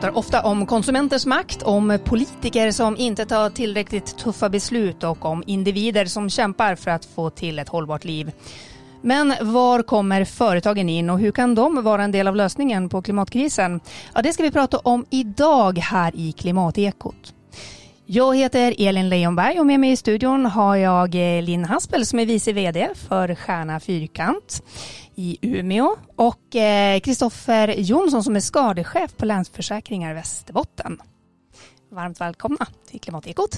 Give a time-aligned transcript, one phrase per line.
[0.00, 5.44] pratar ofta om konsumenters makt, om politiker som inte tar tillräckligt tuffa beslut och om
[5.46, 8.32] individer som kämpar för att få till ett hållbart liv.
[9.02, 13.02] Men var kommer företagen in och hur kan de vara en del av lösningen på
[13.02, 13.80] klimatkrisen?
[14.14, 17.34] Ja, det ska vi prata om idag här i Klimatekot.
[18.06, 22.18] Jag heter Elin Leijonberg och med mig i studion har jag eh, Linn Haspel som
[22.18, 24.62] är vice VD för Stjärna Fyrkant
[25.20, 26.56] i Umeå och
[27.02, 31.02] Kristoffer eh, Jonsson som är skadechef på Länsförsäkringar Västerbotten.
[31.90, 33.56] Varmt välkomna till Klimatekot.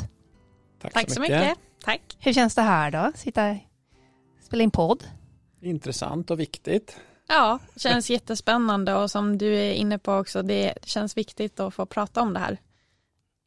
[0.83, 1.41] Tack, Tack så, mycket.
[1.41, 1.59] mycket.
[1.85, 2.17] Tack.
[2.19, 3.13] Hur känns det här då?
[3.15, 3.57] Sitta
[4.43, 5.05] spela in podd?
[5.61, 6.97] Intressant och viktigt.
[7.29, 11.87] Ja, känns jättespännande och som du är inne på också, det känns viktigt att få
[11.87, 12.59] prata om det här.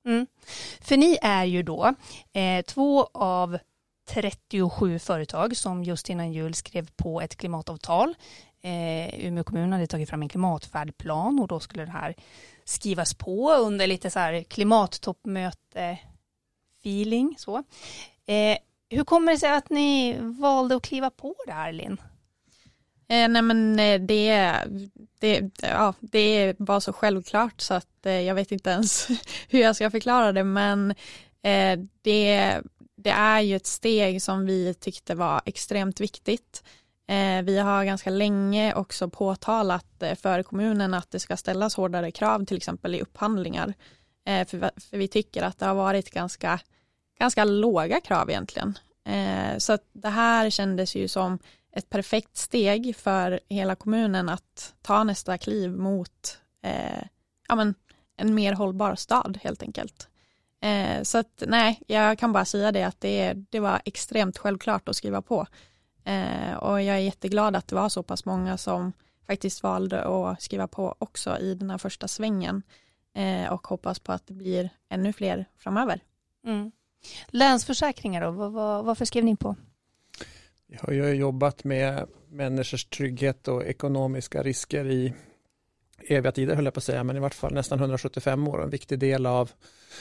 [0.05, 0.27] Mm.
[0.81, 1.93] För ni är ju då
[2.33, 3.57] eh, två av
[4.05, 8.15] 37 företag som just innan jul skrev på ett klimatavtal.
[8.61, 12.15] Eh, Umeå kommun hade tagit fram en klimatfärdplan och då skulle det här
[12.65, 15.97] skrivas på under lite så här klimattoppmöte
[16.79, 17.57] feeling så.
[18.25, 18.57] Eh,
[18.89, 21.97] hur kommer det sig att ni valde att kliva på det här Linn?
[23.07, 24.53] Eh, nej men eh, det,
[25.19, 29.07] det, ja, det var så självklart så att eh, jag vet inte ens
[29.49, 30.91] hur jag ska förklara det men
[31.41, 32.61] eh, det,
[33.05, 36.63] det är ju ett steg som vi tyckte var extremt viktigt.
[37.07, 42.11] Eh, vi har ganska länge också påtalat eh, för kommunen att det ska ställas hårdare
[42.11, 43.73] krav till exempel i upphandlingar.
[44.25, 46.59] Eh, för, vi tycker att det har varit ganska,
[47.19, 48.77] ganska låga krav egentligen.
[49.57, 51.39] Så det här kändes ju som
[51.71, 56.37] ett perfekt steg för hela kommunen att ta nästa kliv mot
[57.47, 57.75] ja, men
[58.17, 60.07] en mer hållbar stad helt enkelt.
[60.65, 64.89] Eh, så att nej, jag kan bara säga det att det, det var extremt självklart
[64.89, 65.47] att skriva på.
[66.03, 68.93] Eh, och jag är jätteglad att det var så pass många som
[69.27, 72.63] faktiskt valde att skriva på också i den här första svängen
[73.13, 75.99] eh, och hoppas på att det blir ännu fler framöver.
[76.45, 76.71] Mm.
[77.27, 79.55] Länsförsäkringar då, var, var, varför skrev ni på?
[80.67, 85.13] Jag har ju jobbat med människors trygghet och ekonomiska risker i
[86.07, 88.63] eviga tider höll jag på att säga, men i vart fall nästan 175 år.
[88.63, 89.51] En viktig del av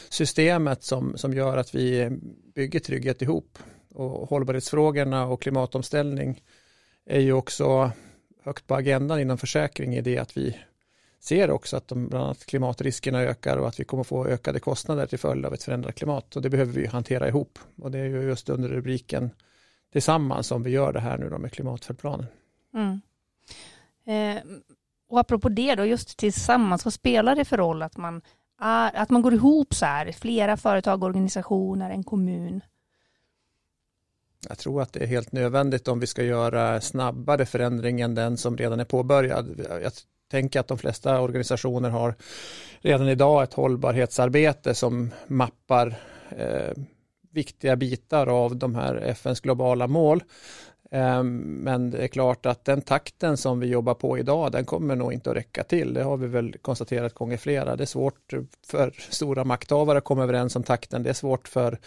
[0.08, 2.10] systemet som, som gör att vi
[2.54, 3.58] bygger trygghet ihop.
[3.94, 6.42] Och hållbarhetsfrågorna och klimatomställning
[7.06, 7.90] är ju också
[8.42, 10.58] högt på agendan inom försäkring i det att vi
[11.20, 15.06] ser också att de, bland annat klimatriskerna ökar och att vi kommer få ökade kostnader
[15.06, 18.04] till följd av ett förändrat klimat och det behöver vi hantera ihop och det är
[18.04, 19.30] ju just under rubriken
[19.92, 22.26] tillsammans som vi gör det här nu då med klimatfärdplanen.
[22.74, 23.00] Mm.
[24.06, 24.42] Eh,
[25.14, 28.22] och apropå det då, just tillsammans, vad spelar det för roll att man,
[28.60, 32.60] är, att man går ihop så här, flera företag, organisationer, en kommun?
[34.48, 38.36] Jag tror att det är helt nödvändigt om vi ska göra snabbare förändring än den
[38.36, 39.66] som redan är påbörjad.
[39.82, 39.92] Jag
[40.30, 42.14] tänker att de flesta organisationer har
[42.80, 45.94] redan idag ett hållbarhetsarbete som mappar
[46.28, 46.72] eh,
[47.30, 50.22] viktiga bitar av de här FNs globala mål.
[50.90, 54.96] Ehm, men det är klart att den takten som vi jobbar på idag, den kommer
[54.96, 55.94] nog inte att räcka till.
[55.94, 57.76] Det har vi väl konstaterat gånger flera.
[57.76, 58.32] Det är svårt
[58.66, 61.02] för stora makthavare att komma överens om takten.
[61.02, 61.78] Det är svårt för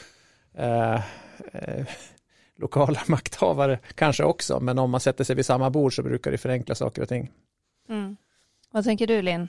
[0.53, 0.95] eh,
[1.51, 1.85] eh,
[2.57, 4.59] lokala makthavare kanske också.
[4.59, 7.31] Men om man sätter sig vid samma bord så brukar det förenkla saker och ting.
[7.89, 8.17] Mm.
[8.71, 9.47] Vad tänker du Linn?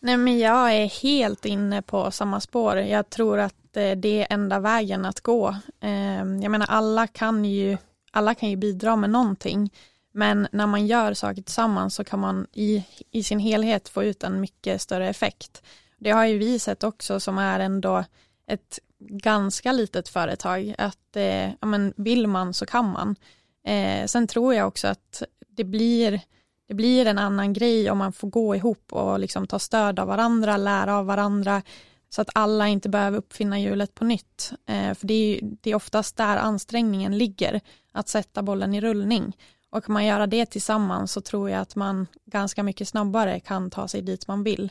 [0.00, 2.76] Nej men jag är helt inne på samma spår.
[2.76, 5.56] Jag tror att Eh, det är enda vägen att gå.
[5.80, 7.76] Ehm, jag menar alla kan ju,
[8.10, 9.70] alla kan ju bidra med någonting.
[10.12, 14.24] Men när man gör saker tillsammans så kan man i, i sin helhet få ut
[14.24, 15.62] en mycket större effekt.
[15.98, 18.04] Det har ju vi sett också som är ändå
[18.46, 23.16] ett ganska litet företag att eh, ja, men vill man så kan man.
[23.64, 26.20] Eh, sen tror jag också att det blir,
[26.68, 30.08] det blir en annan grej om man får gå ihop och liksom ta stöd av
[30.08, 31.62] varandra, lära av varandra,
[32.10, 34.52] så att alla inte behöver uppfinna hjulet på nytt.
[34.66, 37.60] Eh, för det är, det är oftast där ansträngningen ligger,
[37.92, 39.36] att sätta bollen i rullning.
[39.70, 43.70] Och kan man göra det tillsammans så tror jag att man ganska mycket snabbare kan
[43.70, 44.70] ta sig dit man vill.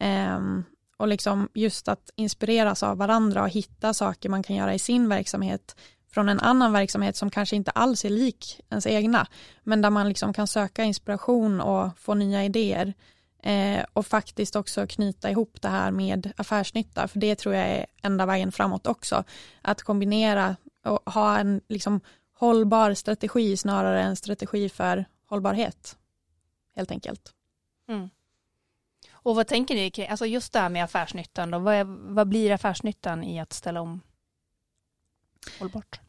[0.00, 0.40] Eh,
[0.96, 5.08] och liksom just att inspireras av varandra och hitta saker man kan göra i sin
[5.08, 5.76] verksamhet
[6.12, 9.26] från en annan verksamhet som kanske inte alls är lik ens egna,
[9.62, 12.94] men där man liksom kan söka inspiration och få nya idéer.
[13.42, 17.86] Eh, och faktiskt också knyta ihop det här med affärsnytta, för det tror jag är
[18.02, 19.24] enda vägen framåt också.
[19.62, 22.00] Att kombinera och ha en liksom
[22.32, 25.96] hållbar strategi snarare än strategi för hållbarhet,
[26.76, 27.32] helt enkelt.
[27.88, 28.10] Mm.
[29.12, 31.84] Och vad tänker ni, alltså just det här med affärsnyttan då, vad, är,
[32.14, 34.00] vad blir affärsnyttan i att ställa om
[35.58, 36.00] hållbart?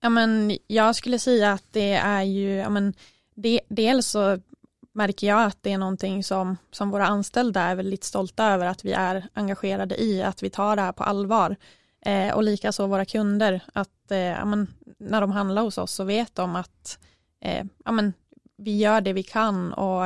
[0.00, 2.94] Ja, men jag skulle säga att det är ju, ja, men
[3.34, 4.40] det, dels så
[4.92, 8.84] märker jag att det är någonting som, som våra anställda är väldigt stolta över att
[8.84, 11.56] vi är engagerade i, att vi tar det här på allvar.
[12.06, 16.04] Eh, och likaså våra kunder, att eh, ja, men, när de handlar hos oss så
[16.04, 16.98] vet de att
[17.40, 18.12] eh, ja, men,
[18.56, 20.04] vi gör det vi kan och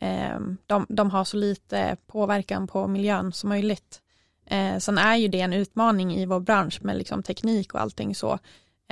[0.00, 4.00] eh, de, de har så lite påverkan på miljön som möjligt.
[4.46, 8.14] Eh, sen är ju det en utmaning i vår bransch med liksom teknik och allting
[8.14, 8.38] så.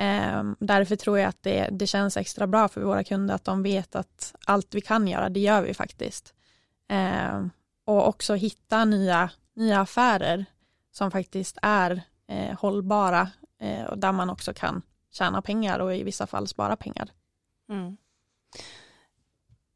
[0.01, 3.63] Eh, därför tror jag att det, det känns extra bra för våra kunder att de
[3.63, 6.33] vet att allt vi kan göra, det gör vi faktiskt.
[6.89, 7.45] Eh,
[7.85, 10.45] och också hitta nya, nya affärer
[10.91, 14.81] som faktiskt är eh, hållbara eh, och där man också kan
[15.11, 17.11] tjäna pengar och i vissa fall spara pengar.
[17.69, 17.97] Mm.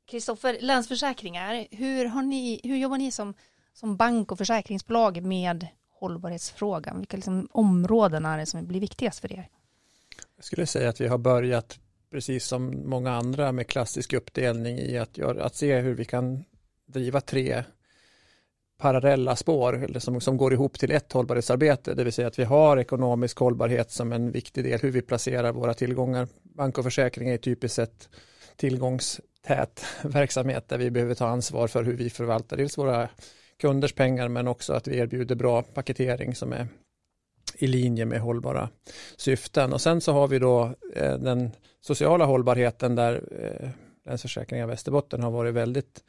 [0.05, 0.65] Kristoffer, mm.
[0.65, 3.33] Länsförsäkringar, hur, har ni, hur jobbar ni som,
[3.73, 5.67] som bank och försäkringsbolag med
[5.99, 6.99] hållbarhetsfrågan?
[6.99, 9.49] Vilka liksom områden är det som blir viktigast för er?
[10.35, 11.79] Jag skulle säga att vi har börjat,
[12.11, 16.43] precis som många andra, med klassisk uppdelning i att, göra, att se hur vi kan
[16.85, 17.63] driva tre
[18.77, 22.43] parallella spår eller som, som går ihop till ett hållbarhetsarbete, det vill säga att vi
[22.43, 26.27] har ekonomisk hållbarhet som en viktig del, hur vi placerar våra tillgångar.
[26.43, 28.09] Bank och försäkring är typiskt sett
[28.55, 33.09] tillgångstät verksamhet där vi behöver ta ansvar för hur vi förvaltar dels våra
[33.61, 36.67] kunders pengar men också att vi erbjuder bra paketering som är
[37.57, 38.69] i linje med hållbara
[39.17, 39.73] syften.
[39.73, 43.69] Och sen så har vi då eh, den sociala hållbarheten där eh,
[44.05, 46.03] Länsförsäkringar Västerbotten har varit väldigt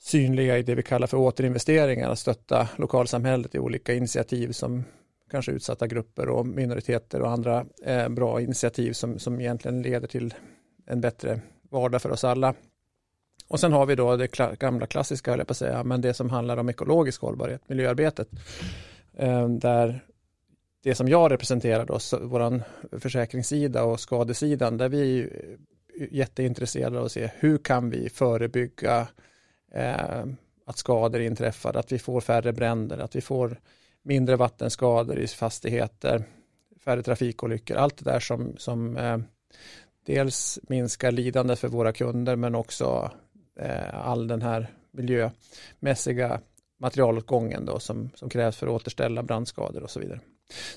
[0.00, 4.84] synliga i det vi kallar för återinvesteringar, att stötta lokalsamhället i olika initiativ som
[5.30, 10.34] kanske utsatta grupper och minoriteter och andra eh, bra initiativ som, som egentligen leder till
[10.86, 11.40] en bättre
[11.70, 12.54] vardag för oss alla.
[13.48, 16.00] Och sen har vi då det kla gamla klassiska, höll jag på att säga, men
[16.00, 18.28] det som handlar om ekologisk hållbarhet, miljöarbetet,
[19.16, 20.04] eh, där
[20.84, 22.62] det som jag representerar då, vår
[22.98, 25.24] försäkringssida och skadesidan, där vi är
[26.00, 29.08] eh, jätteintresserade av att se hur kan vi förebygga
[29.72, 30.24] eh,
[30.66, 33.60] att skador inträffar, att vi får färre bränder, att vi får
[34.02, 36.24] mindre vattenskador i fastigheter,
[36.84, 39.18] färre trafikolyckor, allt det där som, som eh,
[40.06, 43.10] dels minskar lidande för våra kunder men också
[43.60, 46.40] eh, all den här miljömässiga
[46.78, 50.20] materialåtgången då som, som krävs för att återställa brandskador och så vidare.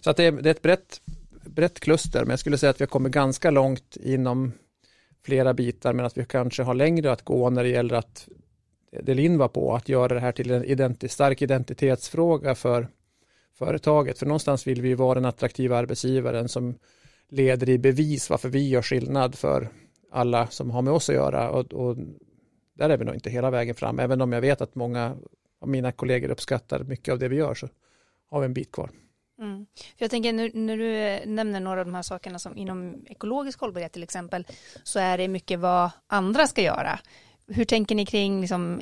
[0.01, 1.01] Så att det är, det är ett brett,
[1.45, 4.51] brett kluster, men jag skulle säga att vi har kommit ganska långt inom
[5.25, 8.27] flera bitar, men att vi kanske har längre att gå när det gäller att
[9.03, 12.87] det Linn var på, att göra det här till en identi stark identitetsfråga för
[13.57, 14.19] företaget.
[14.19, 16.75] För någonstans vill vi vara den attraktiva arbetsgivaren som
[17.29, 19.69] leder i bevis varför vi gör skillnad för
[20.11, 21.49] alla som har med oss att göra.
[21.49, 21.97] Och, och
[22.73, 25.17] där är vi nog inte hela vägen fram, även om jag vet att många
[25.61, 27.67] av mina kollegor uppskattar mycket av det vi gör så
[28.29, 28.89] har vi en bit kvar.
[29.39, 29.65] Mm.
[29.75, 33.05] För jag tänker nu, när du eh, nämner några av de här sakerna som inom
[33.05, 34.47] ekologisk hållbarhet till exempel
[34.83, 36.99] så är det mycket vad andra ska göra.
[37.47, 38.81] Hur tänker ni kring liksom,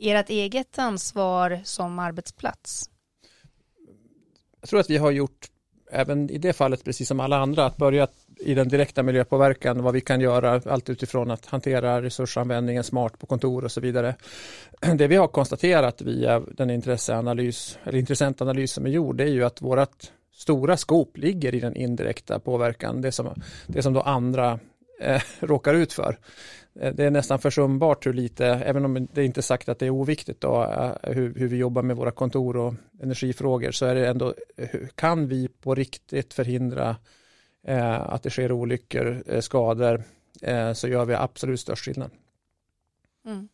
[0.00, 2.90] ert eget ansvar som arbetsplats?
[4.60, 5.50] Jag tror att vi har gjort
[5.90, 8.06] även i det fallet, precis som alla andra, att börja
[8.40, 13.26] i den direkta miljöpåverkan, vad vi kan göra, allt utifrån att hantera resursanvändningen smart på
[13.26, 14.14] kontor och så vidare.
[14.96, 19.44] Det vi har konstaterat via den intresseanalys, eller intressentanalys som är gjord, det är ju
[19.44, 23.34] att vårt stora skop ligger i den indirekta påverkan, det som,
[23.66, 24.58] det som då andra
[25.00, 26.18] eh, råkar ut för.
[26.80, 29.86] Eh, det är nästan försumbart hur lite, även om det inte är sagt att det
[29.86, 33.94] är oviktigt då, eh, hur, hur, vi jobbar med våra kontor och energifrågor, så är
[33.94, 36.96] det ändå, eh, kan vi på riktigt förhindra
[37.68, 40.04] Eh, att det sker olyckor, eh, skador,
[40.42, 42.10] eh, så gör vi absolut störst skillnad.
[43.26, 43.48] Mm.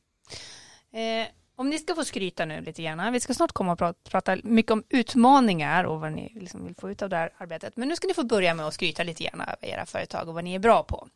[0.92, 4.10] Eh, om ni ska få skryta nu lite grann, vi ska snart komma och prata,
[4.10, 7.76] prata mycket om utmaningar och vad ni liksom vill få ut av det här arbetet,
[7.76, 10.34] men nu ska ni få börja med att skryta lite grann över era företag och
[10.34, 11.08] vad ni är bra på.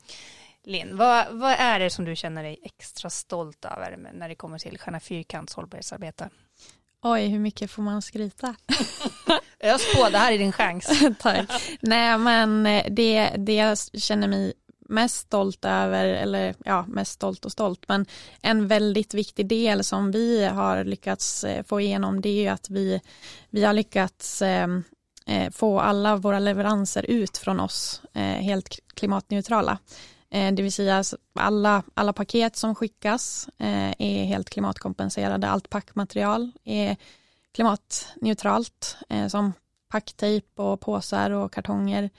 [0.62, 4.58] Linn, vad, vad är det som du känner dig extra stolt över när det kommer
[4.58, 6.28] till Stjärna Fyrkants hållbarhetsarbete?
[7.08, 8.54] Oj, hur mycket får man skryta?
[9.60, 11.02] Ös på, det här är din chans.
[11.18, 11.50] Tack.
[11.80, 14.52] Nej, men det, det jag känner mig
[14.88, 18.06] mest stolt över, eller ja, mest stolt och stolt, men
[18.42, 22.70] en väldigt viktig del som vi har lyckats eh, få igenom det är ju att
[22.70, 23.00] vi,
[23.50, 24.68] vi har lyckats eh,
[25.26, 29.78] eh få alla våra leveranser ut från oss eh, helt klimatneutrala.
[30.36, 35.48] Eh, det vill säga alla, alla paket som skickas eh, är helt klimatkompenserade.
[35.48, 36.96] Allt packmaterial är
[37.52, 39.52] klimatneutralt eh, som
[39.88, 42.10] packtejp och påsar och kartonger.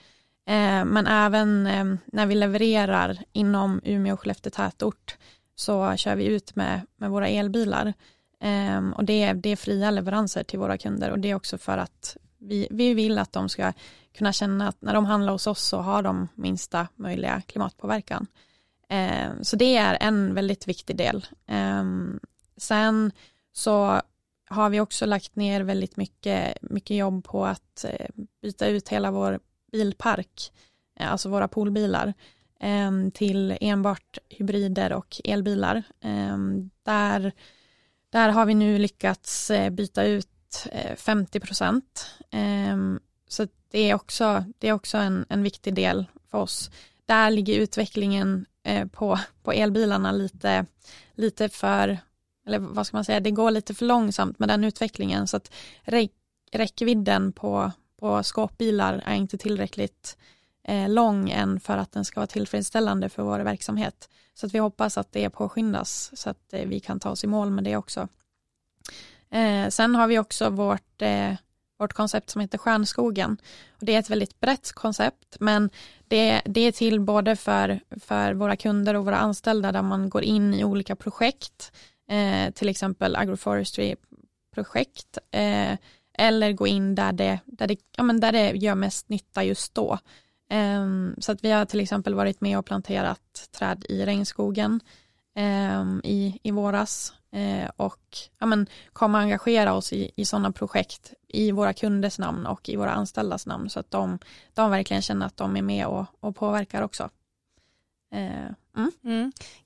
[0.84, 1.62] Men även
[2.06, 5.16] när vi levererar inom Umeå och Skellefteå tätort
[5.54, 7.92] så kör vi ut med, med våra elbilar.
[8.94, 11.78] Och det är, det är fria leveranser till våra kunder och det är också för
[11.78, 13.72] att vi, vi vill att de ska
[14.18, 18.26] kunna känna att när de handlar hos oss så har de minsta möjliga klimatpåverkan.
[18.88, 21.26] Ehm, så det är en väldigt viktig del.
[21.46, 22.20] Ehm,
[22.56, 23.12] sen
[23.52, 24.02] så
[24.48, 28.06] har vi också lagt ner väldigt mycket, mycket jobb på att eh,
[28.42, 29.40] byta ut hela vår
[29.72, 30.52] bilpark,
[31.00, 32.14] eh, alltså våra poolbilar
[32.60, 35.82] ehm, till enbart hybrider och elbilar.
[36.82, 37.32] Där,
[38.10, 40.28] där har vi nu lyckats eh, byta ut
[40.96, 42.14] 50 eh, procent.
[42.30, 46.70] Ehm, så det är också, det är också en, en viktig del för oss.
[47.06, 50.66] Där ligger utvecklingen eh, på, på elbilarna lite,
[51.14, 51.98] lite för,
[52.46, 55.52] eller vad ska man säga, det går lite för långsamt med den utvecklingen så att
[56.52, 60.16] räckvidden på, på skåpbilar är inte tillräckligt
[60.64, 64.08] eh, lång än för att den ska vara tillfredsställande för vår verksamhet.
[64.34, 67.50] Så att vi hoppas att det påskyndas så att vi kan ta oss i mål
[67.50, 68.08] med det också.
[69.30, 71.34] Eh, sen har vi också vårt eh,
[71.78, 73.36] vårt koncept som heter Stjärnskogen.
[73.70, 75.70] Och det är ett väldigt brett koncept men
[76.08, 80.22] det, det är till både för, för våra kunder och våra anställda där man går
[80.22, 81.72] in i olika projekt,
[82.10, 85.76] eh, till exempel agroforestry-projekt eh,
[86.18, 89.74] eller gå in där det, där, det, ja, men där det gör mest nytta just
[89.74, 89.98] då.
[90.52, 94.80] Um, så att vi har till exempel varit med och planterat träd i regnskogen
[95.36, 101.12] um, i, i våras eh, och ja, men, kommer engagera oss i, i sådana projekt
[101.28, 104.18] i våra kunders namn och i våra anställdas namn så att de,
[104.54, 107.10] de verkligen känner att de är med och, och påverkar också.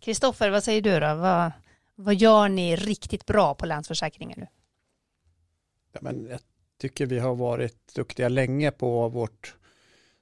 [0.00, 0.52] Kristoffer, mm.
[0.52, 0.52] mm.
[0.52, 1.14] vad säger du då?
[1.14, 1.52] Vad,
[1.95, 4.47] vad gör ni riktigt bra på Länsförsäkringen nu?
[5.92, 6.40] Ja, men jag
[6.81, 9.54] tycker vi har varit duktiga länge på vårt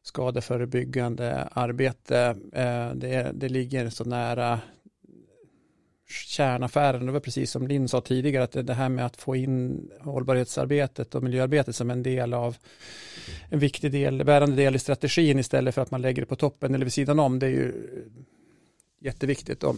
[0.03, 2.37] skadeförebyggande arbete.
[2.53, 4.61] Eh, det, det ligger så nära
[6.11, 7.07] kärnaffären.
[7.07, 11.15] Det var precis som Linn sa tidigare, att det här med att få in hållbarhetsarbetet
[11.15, 12.57] och miljöarbetet som en del av
[13.49, 16.75] en viktig del, bärande del i strategin istället för att man lägger det på toppen
[16.75, 17.73] eller vid sidan om, det är ju
[19.01, 19.65] jätteviktigt.
[19.65, 19.77] Och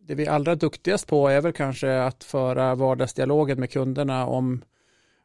[0.00, 4.62] det vi är allra duktigast på är väl kanske att föra vardagsdialogen med kunderna om,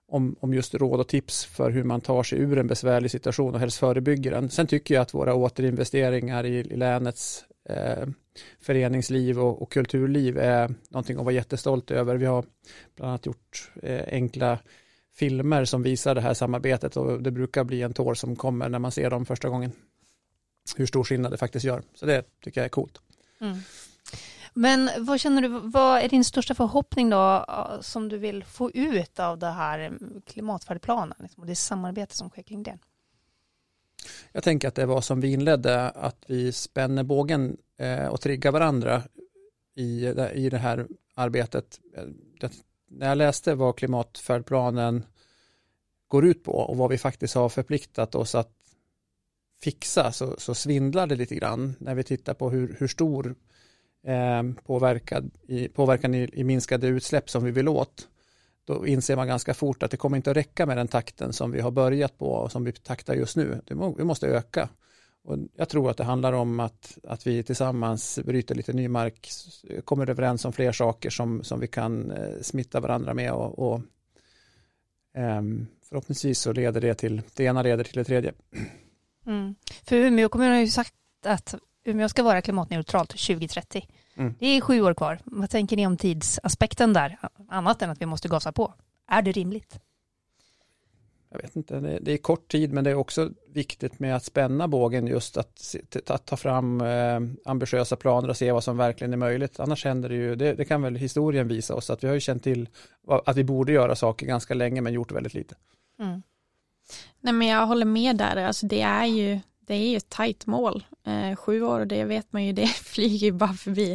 [0.07, 3.53] om, om just råd och tips för hur man tar sig ur en besvärlig situation
[3.53, 4.49] och helst förebygger den.
[4.49, 8.07] Sen tycker jag att våra återinvesteringar i, i länets eh,
[8.59, 12.15] föreningsliv och, och, kulturliv är någonting att vara jättestolt över.
[12.15, 12.45] Vi har
[12.95, 14.59] bland annat gjort eh, enkla
[15.13, 18.79] filmer som visar det här samarbetet och det brukar bli en tår som kommer när
[18.79, 19.71] man ser dem första gången.
[20.75, 21.83] Hur stor skillnad det faktiskt gör.
[21.95, 23.01] Så det tycker jag är coolt.
[23.41, 23.57] Mm.
[24.53, 27.45] Men vad känner du, vad är din största förhoppning då
[27.81, 32.43] som du vill få ut av det här klimatfärdplanen liksom, och det samarbete som sker
[32.43, 32.77] kring det?
[34.31, 38.51] Jag tänker att det var som vi inledde, att vi spänner bågen eh, och triggar
[38.51, 39.03] varandra
[39.75, 41.79] i, i det här arbetet.
[41.97, 42.03] Eh,
[42.39, 42.51] det,
[42.87, 45.03] när jag läste vad klimatfärdplanen
[46.07, 48.51] går ut på och vad vi faktiskt har förpliktat oss att
[49.63, 53.35] fixa så, så svindlar det lite grann när vi tittar på hur, hur stor
[54.07, 58.07] eh, påverkan, i, påverkan i, i minskade utsläpp som vi vill åt
[58.65, 61.51] då inser man ganska fort att det kommer inte att räcka med den takten som
[61.51, 63.61] vi har börjat på och som vi taktar just nu.
[63.97, 64.69] Vi måste öka.
[65.23, 69.29] Och jag tror att det handlar om att, att vi tillsammans bryter lite ny mark,
[69.83, 73.81] kommer överens om fler saker som, som vi kan eh, smitta varandra med och, och
[75.15, 78.33] ehm, förhoppningsvis så leder det till, det ena leder till det tredje.
[79.25, 79.55] Mm.
[79.83, 80.93] För Umeå kommun har ju sagt
[81.25, 83.87] att Umeå ska vara klimatneutralt 2030.
[84.17, 84.35] Mm.
[84.39, 85.19] Det är sju år kvar.
[85.23, 87.17] Vad tänker ni om tidsaspekten där?
[87.49, 88.73] Annat än att vi måste gasa på.
[89.07, 89.79] Är det rimligt?
[91.29, 94.67] Jag vet inte, det är kort tid men det är också viktigt med att spänna
[94.67, 95.75] bågen just att,
[96.07, 99.59] att ta fram eh, ambitiösa planer och se vad som verkligen är möjligt.
[99.59, 102.19] Annars händer det ju, det, det, kan väl historien visa oss att vi har ju
[102.19, 102.69] känt till
[103.25, 105.55] att vi borde göra saker ganska länge men gjort väldigt lite.
[105.99, 106.21] Mm.
[107.19, 110.45] Nej men jag håller med där, alltså det är ju det är ju ett tajt
[110.45, 110.83] mål.
[111.03, 113.91] Eh, sju år, det vet man ju, det flyger ju bara förbi.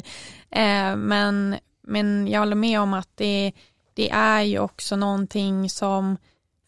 [0.50, 3.52] Eh, men, men jag håller med om att det,
[3.94, 6.16] det är ju också någonting som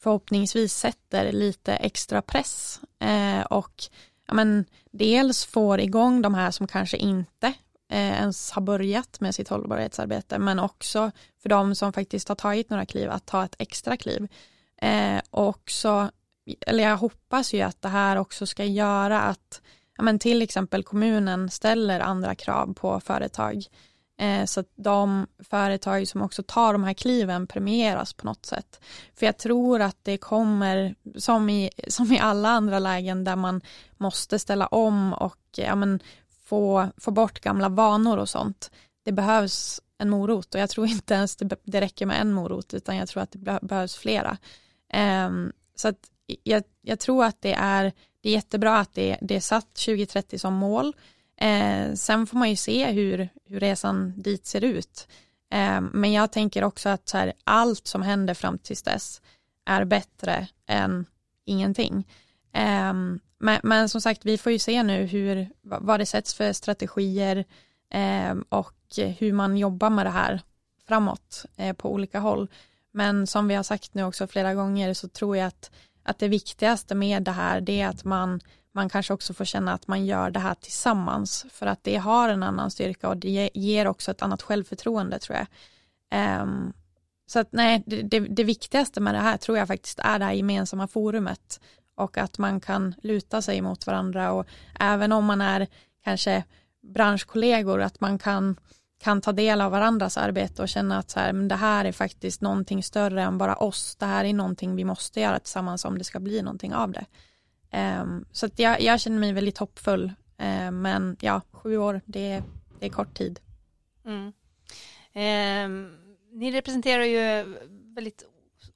[0.02, 3.82] förhoppningsvis sätter lite extra press eh, och
[4.26, 7.46] ja, men, dels får igång de här som kanske inte
[7.90, 11.10] eh, ens har börjat med sitt hållbarhetsarbete men också
[11.42, 14.28] för de som faktiskt har tagit några kliv att ta ett extra kliv.
[14.76, 16.10] Eh, och också
[16.66, 19.62] eller jag hoppas ju att det här också ska göra att
[19.96, 23.66] ja, men till exempel kommunen ställer andra krav på företag.
[24.18, 28.80] Eh, så att de företag som också tar de här kliven premieras på något sätt.
[29.14, 33.60] För jag tror att det kommer, som i, som i alla andra lägen där man
[33.96, 36.00] måste ställa om och ja, men,
[36.44, 38.70] få, få bort gamla vanor och sånt.
[39.04, 42.74] Det behövs en morot och jag tror inte ens det, det räcker med en morot
[42.74, 44.36] utan jag tror att det behövs flera.
[44.92, 45.30] Eh,
[45.74, 46.11] så att
[46.42, 50.38] jag, jag, tror att det är, det är jättebra att det, det är satt 2030
[50.38, 50.96] som mål.
[51.36, 55.08] Eh, sen får man ju se hur, hur resan dit ser ut.
[55.50, 59.22] Eh, men jag tänker också att så här, allt som händer fram tills dess
[59.66, 61.06] är bättre än
[61.44, 62.08] ingenting.
[62.52, 62.92] Eh,
[63.38, 67.44] men, men, som sagt, vi får ju se nu hur, vad det sätts för strategier
[67.90, 68.74] eh, och
[69.18, 70.40] hur man jobbar med det här
[70.88, 72.48] framåt eh, på olika håll.
[72.92, 75.70] Men som vi har sagt nu också flera gånger så tror jag att,
[76.02, 78.40] att det viktigaste med det här det är att man,
[78.72, 82.28] man kanske också får känna att man gör det här tillsammans för att det har
[82.28, 85.46] en annan styrka och det ger också ett annat självförtroende tror jag.
[86.42, 86.72] Um,
[87.26, 90.24] så att nej, det, det, det, viktigaste med det här tror jag faktiskt är det
[90.24, 91.60] här gemensamma forumet
[91.94, 94.46] och att man kan luta sig mot varandra och
[94.80, 95.66] även om man är
[96.04, 96.44] kanske
[96.82, 98.56] branschkollegor att man kan
[99.02, 101.92] kan ta del av varandras arbete och känna att så här, men det här är
[101.92, 103.96] faktiskt någonting större än bara oss.
[103.96, 107.04] Det här är någonting vi måste göra tillsammans om det ska bli någonting av det.
[108.00, 110.04] Um, så att jag, jag, känner mig väldigt hoppfull.
[110.42, 112.42] Uh, men ja, sju år, det,
[112.80, 113.40] det är kort tid.
[114.04, 114.32] Mm.
[115.14, 115.98] Um,
[116.32, 117.54] ni representerar ju
[117.94, 118.24] väldigt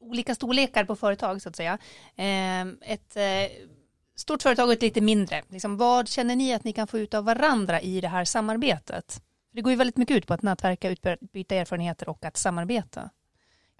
[0.01, 1.79] olika storlekar på företag så att säga.
[2.17, 3.67] Um, ett uh,
[4.17, 5.43] stort företag och ett lite mindre.
[5.49, 9.23] Liksom, vad känner ni att ni kan få ut av varandra i det här samarbetet?
[9.57, 13.11] Det går ju väldigt mycket ut på att nätverka, utbyta erfarenheter och att samarbeta.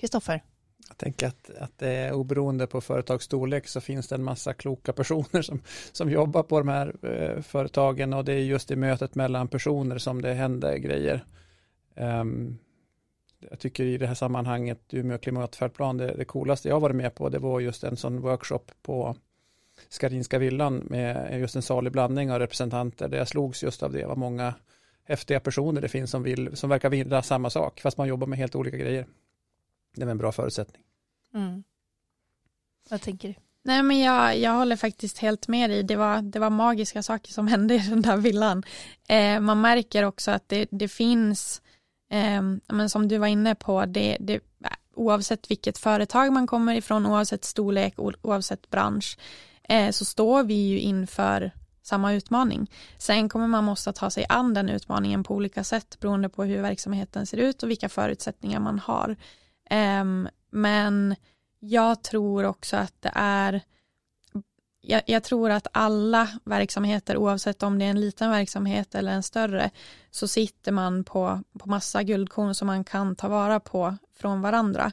[0.01, 0.43] Kristoffer?
[0.89, 4.93] Jag tänker att, att det är oberoende på företagsstorlek så finns det en massa kloka
[4.93, 9.15] personer som, som jobbar på de här eh, företagen och det är just i mötet
[9.15, 11.25] mellan personer som det händer grejer.
[11.95, 12.59] Um,
[13.51, 17.29] jag tycker i det här sammanhanget Umeå klimatfärdplan, det, det coolaste jag varit med på
[17.29, 19.17] det var just en sån workshop på
[19.89, 24.07] Skarinska villan med just en salig blandning av representanter där jag slogs just av det,
[24.07, 24.55] var många
[25.07, 28.39] häftiga personer det finns som, vill, som verkar vilja samma sak, fast man jobbar med
[28.39, 29.07] helt olika grejer.
[29.97, 30.83] Det är en bra förutsättning.
[31.35, 31.65] Mm.
[32.91, 33.35] Vad tänker du?
[33.63, 35.83] Nej men jag, jag håller faktiskt helt med dig.
[35.83, 38.63] Det var, det var magiska saker som hände i den där villan.
[39.09, 41.63] Eh, man märker också att det, det finns,
[42.11, 44.41] eh, men som du var inne på, det, det,
[44.95, 49.19] oavsett vilket företag man kommer ifrån, oavsett storlek, oavsett bransch,
[49.69, 51.51] eh, så står vi ju inför
[51.87, 52.71] samma utmaning.
[52.99, 56.63] Sen kommer man måste ta sig an den utmaningen på olika sätt beroende på hur
[56.63, 59.17] verksamheten ser ut och vilka förutsättningar man har.
[60.01, 61.17] Um, men
[61.59, 63.63] jag tror också att det är
[64.81, 69.23] jag, jag, tror att alla verksamheter, oavsett om det är en liten verksamhet eller en
[69.23, 69.71] större,
[70.11, 74.93] så sitter man på, på massa guldkorn som man kan ta vara på från varandra.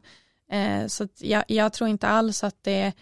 [0.52, 2.94] Eh, så jag, jag, tror inte alls att det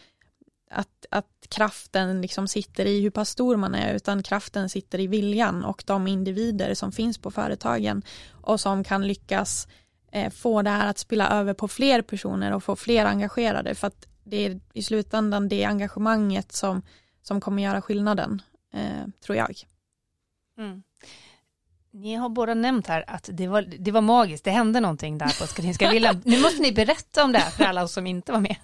[0.72, 5.08] att, att kraften liksom sitter i hur pass stor man är utan kraften sitter i
[5.08, 9.68] viljan och de individer som finns på företagen och som kan lyckas
[10.12, 13.88] eh, få det här att spilla över på fler personer och få fler engagerade för
[13.88, 16.82] att det är i slutändan det engagemanget som,
[17.22, 18.42] som kommer göra skillnaden
[18.74, 19.56] eh, tror jag.
[20.58, 20.84] Mm.
[21.94, 25.40] Ni har båda nämnt här att det var, det var magiskt, det hände någonting där
[25.40, 26.22] på Skarinska villan.
[26.26, 28.56] Nu måste ni berätta om det här för alla som inte var med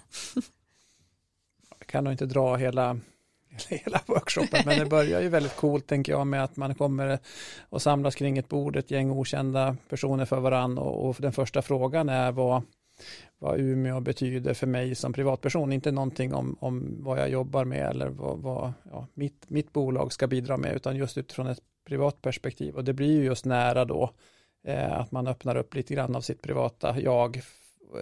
[1.88, 2.98] kan nog inte dra hela,
[3.68, 7.18] hela workshopen, men det börjar ju väldigt coolt tänker jag med att man kommer
[7.60, 11.62] och samlas kring ett bord, ett gäng okända personer för varann och, och den första
[11.62, 12.62] frågan är vad,
[13.38, 17.90] vad Umeå betyder för mig som privatperson, inte någonting om, om vad jag jobbar med
[17.90, 22.22] eller vad, vad ja, mitt, mitt bolag ska bidra med, utan just utifrån ett privat
[22.22, 22.74] perspektiv.
[22.74, 24.10] Och det blir ju just nära då
[24.64, 27.42] eh, att man öppnar upp lite grann av sitt privata jag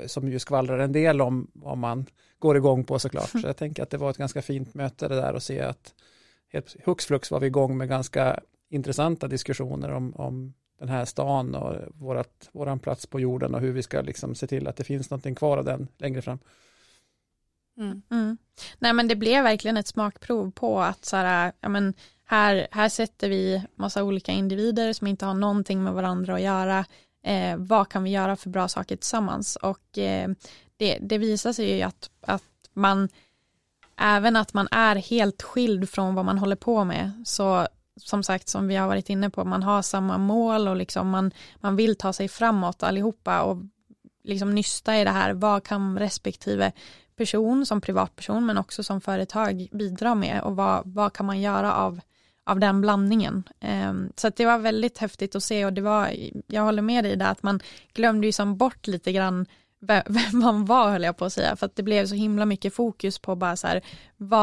[0.07, 2.07] som ju skvallrar en del om vad man
[2.39, 3.29] går igång på såklart.
[3.29, 5.95] Så jag tänker att det var ett ganska fint möte det där och se att
[6.49, 11.55] helt hux flux var vi igång med ganska intressanta diskussioner om, om den här stan
[11.55, 14.85] och vårat, våran plats på jorden och hur vi ska liksom se till att det
[14.85, 16.39] finns någonting kvar av den längre fram.
[17.79, 18.03] Mm.
[18.11, 18.39] Mm.
[18.79, 21.95] Nej men det blev verkligen ett smakprov på att så här, ja, men
[22.25, 26.85] här, här sätter vi massa olika individer som inte har någonting med varandra att göra
[27.27, 29.57] eh, vad kan vi göra för bra saker tillsammans?
[29.57, 30.31] Och eh,
[30.77, 33.09] det, det visar sig ju att, att man
[34.01, 38.49] även att man är helt skild från vad man håller på med så som sagt
[38.49, 41.97] som vi har varit inne på man har samma mål och liksom man, man vill
[41.97, 43.59] ta sig framåt allihopa och
[44.25, 45.33] liksom nysta i det här.
[45.33, 46.73] Vad kan respektive
[47.17, 50.41] person som privatperson men också som företag bidra med?
[50.43, 52.01] Och vad, vad kan man göra av
[52.47, 53.49] av den blandningen.
[53.61, 56.11] Ehm, så det var väldigt häftigt att se och det var,
[56.47, 57.61] jag håller med dig där att man
[57.93, 59.47] glömde ju som bort lite grann
[60.07, 62.75] vem man var höll jag på att säga för att det blev så himla mycket
[62.75, 63.83] fokus på bara så här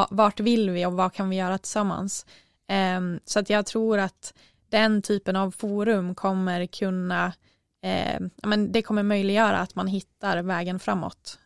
[0.10, 2.26] vart vill vi och vad kan vi göra tillsammans.
[2.68, 4.34] Ehm, så att jag tror att
[4.70, 7.34] den typen av forum kommer kunna,
[7.82, 11.39] ehm, men det kommer möjliggöra att man hittar vägen framåt.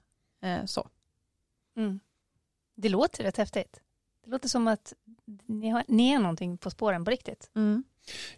[0.44, 0.88] Eh, så.
[1.78, 2.00] Mm.
[2.76, 3.82] Det låter rätt häftigt.
[4.24, 4.94] Det låter som att
[5.46, 7.50] ni, har, ni är någonting på spåren på riktigt.
[7.56, 7.84] Mm.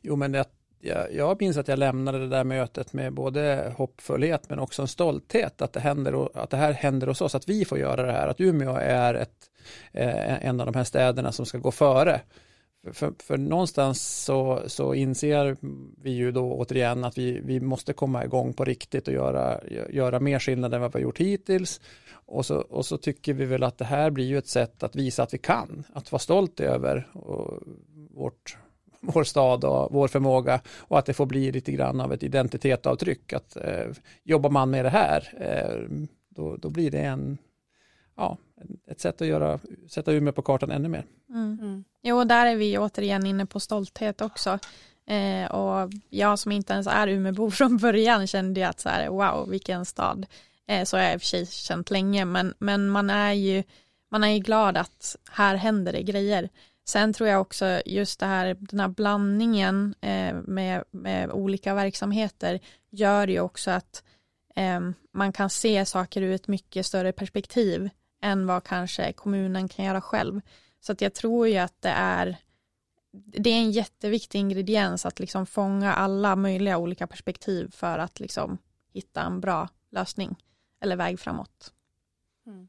[0.01, 0.45] Jo, men jag,
[0.79, 4.87] jag, jag minns att jag lämnade det där mötet med både hoppfullhet men också en
[4.87, 8.11] stolthet att det, händer, att det här händer hos oss, att vi får göra det
[8.11, 9.49] här, att Umeå är ett,
[9.91, 12.21] eh, en av de här städerna som ska gå före.
[12.83, 15.57] För, för någonstans så, så inser
[16.01, 20.19] vi ju då återigen att vi, vi måste komma igång på riktigt och göra, göra
[20.19, 21.81] mer skillnad än vad vi har gjort hittills.
[22.11, 24.95] Och så, och så tycker vi väl att det här blir ju ett sätt att
[24.95, 27.07] visa att vi kan, att vara stolt över
[28.11, 28.57] vårt,
[28.99, 33.33] vår stad och vår förmåga och att det får bli lite grann av ett identitetsavtryck.
[33.33, 33.87] Att eh,
[34.23, 37.37] jobbar man med det här, eh, då, då blir det en,
[38.15, 38.37] ja,
[38.87, 41.05] ett sätt att göra, sätta Umeå på kartan ännu mer.
[41.29, 41.59] Mm.
[41.61, 41.83] Mm.
[42.01, 44.59] Jo, där är vi återigen inne på stolthet också.
[45.05, 49.09] Eh, och jag som inte ens är Umeåbo från början kände ju att så här,
[49.09, 50.25] wow, vilken stad.
[50.67, 53.63] Eh, så har jag i och för sig känt länge, men, men man är ju
[54.11, 56.49] man är ju glad att här händer det grejer.
[56.85, 62.59] Sen tror jag också just det här, den här blandningen eh, med, med olika verksamheter
[62.89, 64.03] gör ju också att
[64.55, 64.79] eh,
[65.13, 67.89] man kan se saker ur ett mycket större perspektiv
[68.21, 70.41] än vad kanske kommunen kan göra själv.
[70.79, 72.37] Så att jag tror ju att det är
[73.11, 78.57] det är en jätteviktig ingrediens att liksom fånga alla möjliga olika perspektiv för att liksom
[78.93, 80.35] hitta en bra lösning
[80.81, 81.73] eller väg framåt.
[82.45, 82.67] Mm.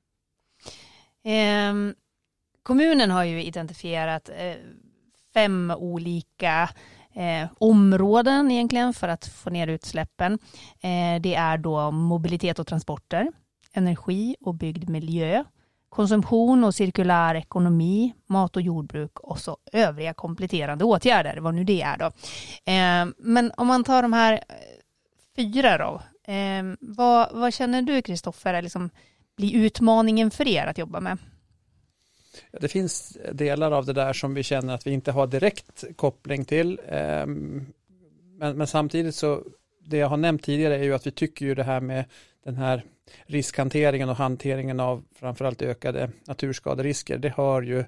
[1.23, 1.95] Eh,
[2.63, 4.57] kommunen har ju identifierat eh,
[5.35, 6.71] fem olika
[7.15, 10.39] eh, områden egentligen för att få ner utsläppen.
[10.81, 13.33] Eh, det är då mobilitet och transporter,
[13.73, 15.45] energi och byggd miljö,
[15.89, 21.83] konsumtion och cirkulär ekonomi, mat och jordbruk och så övriga kompletterande åtgärder, vad nu det
[21.83, 22.07] är då.
[22.73, 24.55] Eh, men om man tar de här eh,
[25.37, 26.03] fyra då,
[26.33, 28.91] eh, vad, vad känner du Kristoffer liksom,
[29.37, 31.19] blir utmaningen för er att jobba med?
[32.61, 36.45] Det finns delar av det där som vi känner att vi inte har direkt koppling
[36.45, 36.81] till.
[38.39, 39.43] Men, men samtidigt så,
[39.81, 42.05] det jag har nämnt tidigare är ju att vi tycker ju det här med
[42.45, 42.85] den här
[43.27, 47.85] riskhanteringen och hanteringen av framförallt ökade naturskaderisker, det hör ju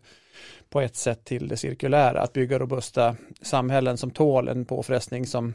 [0.70, 5.54] på ett sätt till det cirkulära, att bygga robusta samhällen som tål en påfrestning som,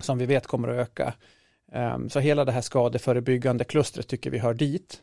[0.00, 1.14] som vi vet kommer att öka.
[1.72, 5.02] Ehm, så hela det här skadeförebyggande klustret tycker vi hör dit.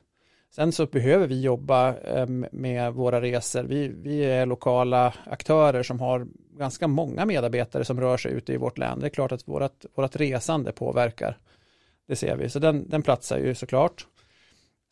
[0.55, 3.63] Sen så behöver vi jobba ehm, med våra resor.
[3.63, 8.57] Vi, vi är lokala aktörer som har ganska många medarbetare som rör sig ute i
[8.57, 8.99] vårt län.
[8.99, 11.37] Det är klart att vårt, vårt resande påverkar
[12.09, 14.07] det ser vi, så den, den platsar ju såklart.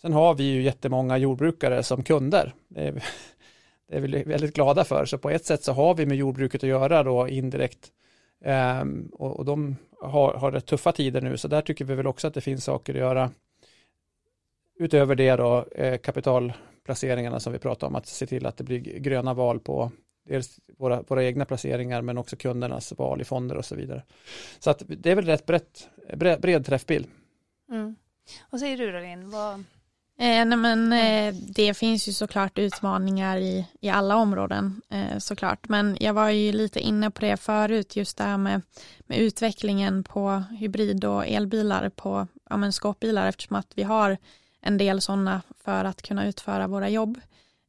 [0.01, 2.53] Sen har vi ju jättemånga jordbrukare som kunder.
[2.67, 2.91] Det är,
[3.89, 5.05] det är vi väldigt glada för.
[5.05, 7.91] Så på ett sätt så har vi med jordbruket att göra då indirekt.
[8.45, 12.07] Ehm, och, och, de har, har rätt tuffa tider nu, så där tycker vi väl
[12.07, 13.31] också att det finns saker att göra.
[14.79, 18.79] Utöver det då, eh, kapitalplaceringarna som vi pratar om, att se till att det blir
[18.79, 19.91] gröna val på
[20.27, 24.03] dels våra, våra egna placeringar men också kundernas val i fonder och så vidare.
[24.59, 27.07] Så att det är väl rätt brett, bred, bred träffbild.
[27.71, 27.95] Mm.
[28.49, 29.29] Vad säger du Rolin?
[29.29, 29.53] Vad...
[30.19, 35.69] Eh, nej men, eh, det finns ju såklart utmaningar i, i alla områden eh, såklart.
[35.69, 38.61] Men jag var ju lite inne på det förut, just det här med,
[38.99, 44.17] med utvecklingen på hybrid och elbilar på ja, men skåpbilar eftersom att vi har
[44.61, 47.19] en del sådana för att kunna utföra våra jobb.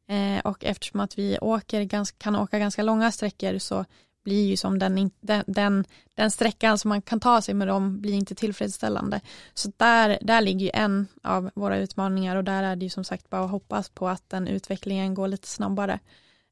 [0.08, 3.84] Eh, och eftersom att vi åker ganska, kan åka ganska långa sträckor så
[4.24, 8.00] blir ju som den, den, den, den sträckan som man kan ta sig med dem
[8.00, 9.20] blir inte tillfredsställande.
[9.54, 13.04] Så där, där ligger ju en av våra utmaningar och där är det ju som
[13.04, 15.98] sagt bara att hoppas på att den utvecklingen går lite snabbare.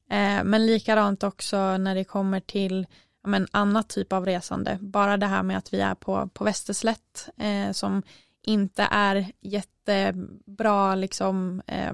[0.09, 2.87] Eh, men likadant också när det kommer till
[3.27, 4.77] men, annat typ av resande.
[4.81, 8.03] Bara det här med att vi är på, på Västerslätt eh, som
[8.43, 11.93] inte är jättebra liksom eh,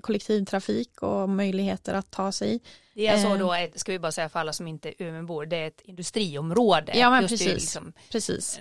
[0.00, 2.60] kollektivtrafik och möjligheter att ta sig.
[2.94, 5.56] Det är alltså då, ska vi bara säga för alla som inte är Umeåbor, det
[5.56, 6.92] är ett industriområde.
[6.98, 7.54] Ja men precis.
[7.54, 8.60] Liksom precis.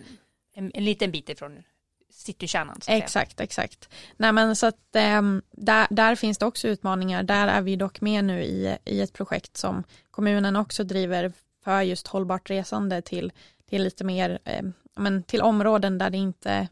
[0.53, 1.63] En, en, liten bit ifrån
[2.10, 2.80] citykärnan.
[2.88, 3.89] Exakt, exakt.
[4.17, 7.23] Nej men så att ähm, där, där finns det också utmaningar.
[7.23, 11.82] Där är vi dock med nu i, i ett projekt som kommunen också driver för
[11.82, 13.32] just hållbart resande till,
[13.69, 14.63] till lite mer, äh,
[14.95, 16.67] men till områden där det inte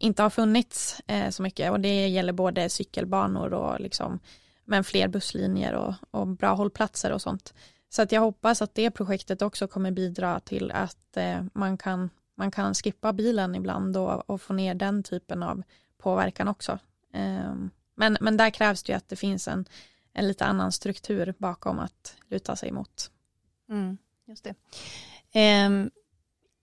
[0.00, 4.20] inte har funnits eh, så mycket och det gäller både cykelbanor och liksom,
[4.64, 7.54] men fler busslinjer och, och bra hållplatser och sånt.
[7.88, 12.10] Så att jag hoppas att det projektet också kommer bidra till att eh, man, kan,
[12.34, 15.62] man kan skippa bilen ibland och, och få ner den typen av
[15.98, 16.78] påverkan också.
[17.14, 17.54] Eh,
[17.94, 19.64] men, men där krävs det ju att det finns en,
[20.12, 23.10] en lite annan struktur bakom att luta sig mot.
[23.68, 24.54] Mm, just det.
[25.32, 25.90] Ehm,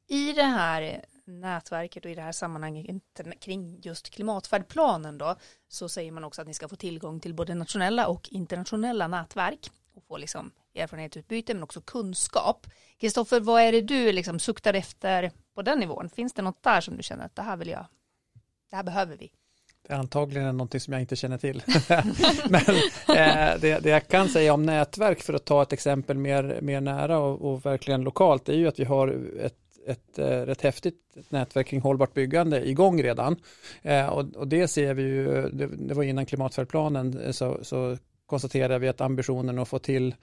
[0.07, 3.03] I det här nätverket och i det här sammanhanget
[3.39, 5.35] kring just klimatfärdplanen då
[5.67, 9.71] så säger man också att ni ska få tillgång till både nationella och internationella nätverk
[9.95, 12.67] och få liksom erfarenhetsutbyte men också kunskap.
[12.99, 16.09] Kristoffer, vad är det du liksom suktar efter på den nivån?
[16.09, 17.85] Finns det något där som du känner att det här vill jag,
[18.69, 19.31] det här behöver vi?
[19.87, 21.63] Det är antagligen någonting som jag inte känner till.
[22.49, 22.75] Men
[23.17, 26.81] eh, det, det, jag kan säga om nätverk för att ta ett exempel mer, mer
[26.81, 29.07] nära och, och verkligen lokalt det är ju att vi har
[29.39, 33.35] ett ett, eh, rätt häftigt nätverk kring hållbart byggande igång redan.
[33.81, 37.97] Eh, och, och, det ser vi ju, det, det var innan klimatfärdplanen, eh, så, så
[38.25, 40.15] konstaterar vi att ambitionen att få till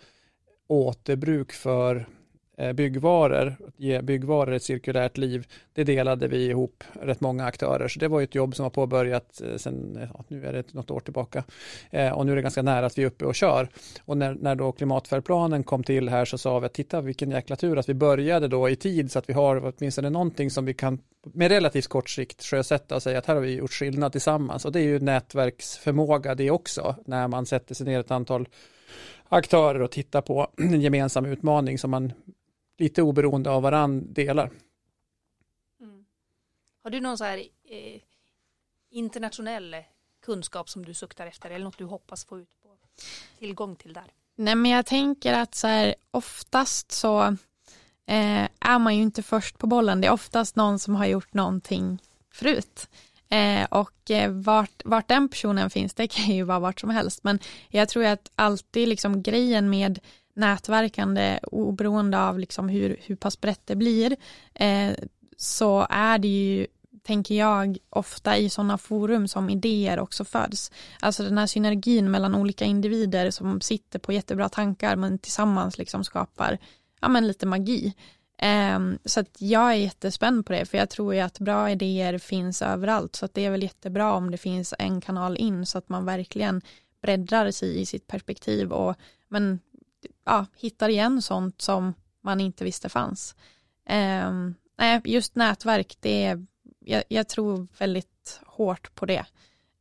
[0.66, 2.06] återbruk för
[2.56, 7.88] Eh, byggvaror, byggvaror, ge byggvaror ett cirkulärt liv, det delade vi ihop rätt många aktörer.
[7.88, 10.90] Så det var ett jobb som har påbörjat eh, sen, ja, nu är det något
[10.90, 11.44] år tillbaka.
[11.90, 13.68] Eh, och nu är det ganska nära att vi är uppe och kör.
[14.04, 17.56] Och när, när då klimatfärdplanen kom till här så sa vi att titta vilken jäkla
[17.56, 20.74] tur att vi började då i tid så att vi har åtminstone någonting som vi
[20.74, 20.98] kan
[21.32, 24.64] med relativt kort sikt sjösätta och säga att här har vi gjort skillnad tillsammans.
[24.64, 28.48] Och det är ju nätverksförmåga det också, när man sätter sig ner ett antal
[29.28, 32.12] aktörer och tittar på en gemensam utmaning som man
[32.78, 34.50] lite oberoende av varann delar.
[35.80, 36.04] Mm.
[36.82, 38.00] Har du någon så här eh,
[38.90, 39.76] internationell
[40.22, 42.68] kunskap som du suktar efter eller något du hoppas få ut på
[43.38, 44.12] tillgång till där?
[44.36, 47.22] Nej men jag tänker att så här, oftast så
[48.06, 50.00] eh, är man ju inte först på bollen.
[50.00, 51.98] Det är oftast någon som har gjort någonting
[52.30, 52.88] förut.
[53.28, 57.24] Eh, och eh, vart, vart den personen finns, det kan ju vara vart som helst.
[57.24, 59.98] Men jag tror att alltid liksom grejen med
[60.34, 64.16] nätverkande oberoende av liksom hur, hur pass brett det blir
[64.54, 64.92] eh,
[65.36, 66.66] så är det ju
[67.02, 70.72] tänker jag ofta i sådana forum som idéer också föds.
[71.00, 76.04] Alltså den här synergin mellan olika individer som sitter på jättebra tankar men tillsammans liksom
[76.04, 76.58] skapar
[77.00, 77.94] ja, men lite magi.
[78.38, 82.18] Eh, så att jag är jättespänd på det för jag tror ju att bra idéer
[82.18, 85.78] finns överallt så att det är väl jättebra om det finns en kanal in så
[85.78, 86.62] att man verkligen
[87.02, 88.96] breddar sig i sitt perspektiv och
[89.28, 89.60] men
[90.24, 93.34] ja, hittar igen sånt som man inte visste fanns.
[93.86, 94.32] Eh,
[94.78, 96.46] nej, just nätverk, det är,
[96.78, 99.26] jag, jag tror väldigt hårt på det.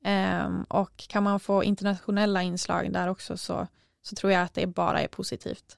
[0.05, 3.67] Eh, och kan man få internationella inslag där också så,
[4.01, 5.77] så tror jag att det bara är positivt.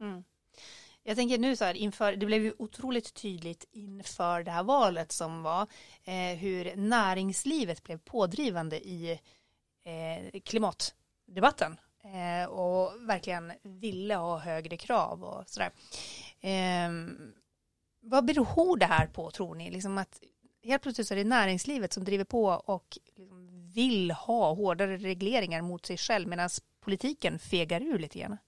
[0.00, 0.24] Mm.
[1.06, 5.12] Jag tänker nu så här, inför, det blev ju otroligt tydligt inför det här valet
[5.12, 5.62] som var
[6.04, 9.20] eh, hur näringslivet blev pådrivande i
[9.84, 15.70] eh, klimatdebatten eh, och verkligen ville ha högre krav och sådär.
[16.40, 16.90] Eh,
[18.00, 19.70] vad beror det här på tror ni?
[19.70, 20.20] Liksom att
[20.62, 25.62] helt plötsligt så är det näringslivet som driver på och liksom vill ha hårdare regleringar
[25.62, 28.38] mot sig själv medan politiken fegar ur lite grann.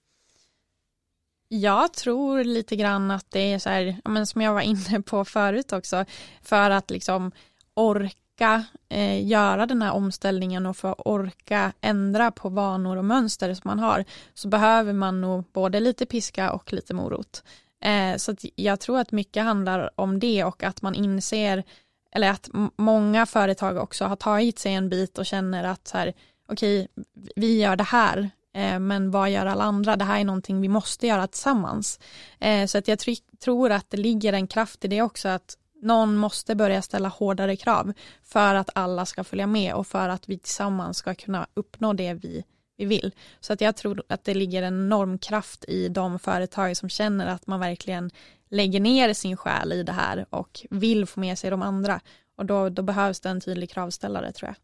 [1.48, 5.24] Jag tror lite grann att det är så här, men som jag var inne på
[5.24, 6.04] förut också,
[6.42, 7.32] för att liksom
[7.74, 13.04] orka orka eh, göra den här omställningen och för att orka ändra på vanor och
[13.04, 17.42] mönster som man har så behöver man nog både lite piska och lite morot.
[17.84, 21.64] Eh, så jag tror att mycket handlar om det och att man inser
[22.12, 26.12] eller att många företag också har tagit sig en bit och känner att så här,
[26.48, 26.88] okej,
[27.36, 29.96] vi gör det här, eh, men vad gör alla andra?
[29.96, 32.00] Det här är någonting vi måste göra tillsammans.
[32.40, 32.98] Eh, så att jag
[33.40, 37.56] tror att det ligger en kraft i det också, att någon måste börja ställa hårdare
[37.56, 41.92] krav för att alla ska följa med och för att vi tillsammans ska kunna uppnå
[41.92, 42.44] det vi,
[42.76, 43.14] vi vill.
[43.40, 47.26] Så att jag tror att det ligger en enorm kraft i de företag som känner
[47.26, 48.10] att man verkligen
[48.48, 52.00] lägger ner sin själ i det här och vill få med sig de andra.
[52.36, 54.56] Och då, då behövs det en tydlig kravställare tror jag.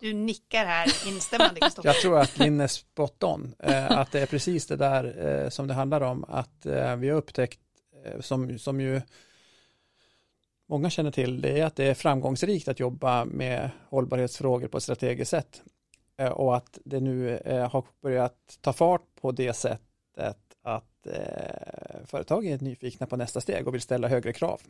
[0.00, 3.54] Du nickar här instämmande Jag tror att Linn är spot on.
[3.58, 6.24] Eh, att det är precis det där eh, som det handlar om.
[6.28, 7.60] Att eh, vi har upptäckt
[8.20, 9.00] som, som ju
[10.66, 14.82] många känner till, det är att det är framgångsrikt att jobba med hållbarhetsfrågor på ett
[14.82, 15.62] strategiskt sätt.
[16.16, 21.06] Eh, och att det nu eh, har börjat ta fart på det sättet att
[22.04, 24.60] företag är nyfikna på nästa steg och vill ställa högre krav.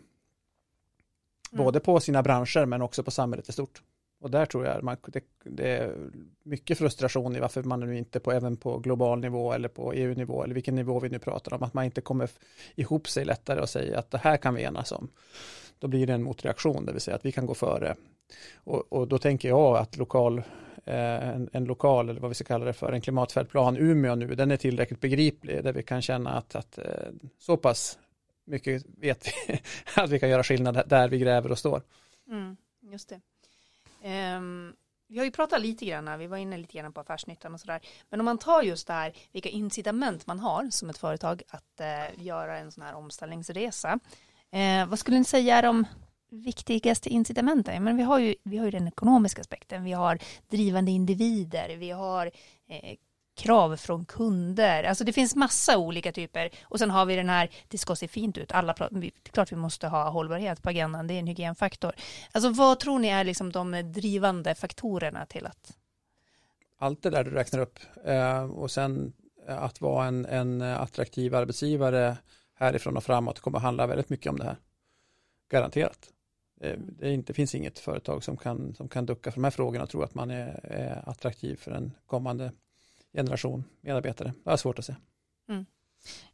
[1.53, 1.65] Mm.
[1.65, 3.83] Både på sina branscher men också på samhället i stort.
[4.25, 5.95] Och där tror jag man, det, det, är
[6.43, 10.45] mycket frustration i varför man nu inte på, även på global nivå eller på EU-nivå
[10.45, 12.31] eller vilken nivå vi nu pratar om, att man inte kommer
[12.75, 15.09] ihop sig lättare och säger att det här kan vi enas om.
[15.79, 17.97] Då blir det en motreaktion, det vill säga att vi kan gå före.
[18.57, 20.39] Och, och då tänker jag att lokal,
[20.85, 24.35] eh, en, en, lokal, eller vad vi ska kalla det för, en klimatfärdplan Umeå nu,
[24.35, 26.85] den är tillräckligt begriplig, där vi kan känna att, att eh,
[27.39, 27.99] så pass
[28.45, 29.61] mycket vet vi
[29.97, 31.83] att vi kan göra skillnad där vi gräver och står.
[32.31, 33.21] Mm, just det.
[34.05, 34.75] Um,
[35.09, 37.81] vi har ju pratat lite grann, vi var inne lite grann på affärsnyttan och sådär.
[38.11, 41.81] Men om man tar just det här, vilka incitament man har som ett företag att
[41.81, 43.99] eh, göra en sån här omställningsresa.
[44.53, 45.85] Eh, vad skulle ni säga är de
[46.31, 47.85] viktigaste incitamenten?
[47.85, 50.19] Men vi, har ju, vi har ju den ekonomiska aspekten, vi har
[50.51, 52.27] drivande individer, vi har
[52.69, 52.97] eh,
[53.35, 54.85] krav från kunder.
[54.85, 56.51] Alltså det finns massa olika typer.
[56.63, 58.53] Och sen har vi den här, det ska se fint ut.
[58.53, 61.93] Alla det är klart vi måste ha hållbarhet på agendan, det är en hygienfaktor.
[62.33, 65.77] Alltså vad tror ni är liksom de drivande faktorerna till att?
[66.79, 69.13] Allt det där du räknar upp eh, och sen
[69.49, 72.17] eh, att vara en, en attraktiv arbetsgivare
[72.55, 74.57] härifrån och framåt kommer att handla väldigt mycket om det här.
[75.51, 76.09] Garanterat.
[76.61, 79.85] Eh, det, inte, finns inget företag som kan, som kan ducka för de här frågorna
[79.85, 82.53] och tro att man är, är attraktiv för en kommande
[83.15, 84.33] generation medarbetare.
[84.45, 84.95] Det är svårt att se.
[85.49, 85.67] Mm.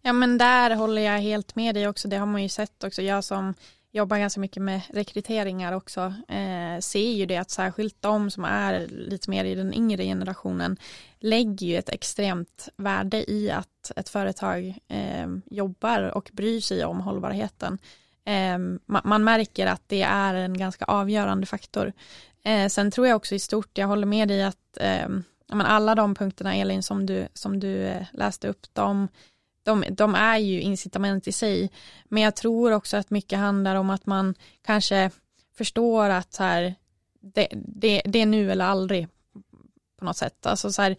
[0.02, 2.08] Ja men där håller jag helt med dig också.
[2.08, 3.02] Det har man ju sett också.
[3.02, 3.54] Jag som
[3.92, 8.86] jobbar ganska mycket med rekryteringar också eh, ser ju det att särskilt de som är
[8.86, 10.76] lite mer i den yngre generationen
[11.18, 17.00] lägger ju ett extremt värde i att ett företag eh, jobbar och bryr sig om
[17.00, 17.78] hållbarheten.
[18.24, 21.92] Eh, man, man, märker att det är en ganska avgörande faktor.
[22.44, 25.08] Eh, sen tror jag också i stort, jag håller med dig att eh,
[25.56, 29.08] men alla de punkterna Elin som du, som du eh, läste upp, de,
[29.62, 31.70] de, de är ju incitament i sig.
[32.04, 35.10] Men jag tror också att mycket handlar om att man kanske
[35.56, 36.74] förstår att så här,
[37.20, 39.08] det, det, det är nu eller aldrig
[39.98, 40.46] på något sätt.
[40.46, 40.96] Alltså så här,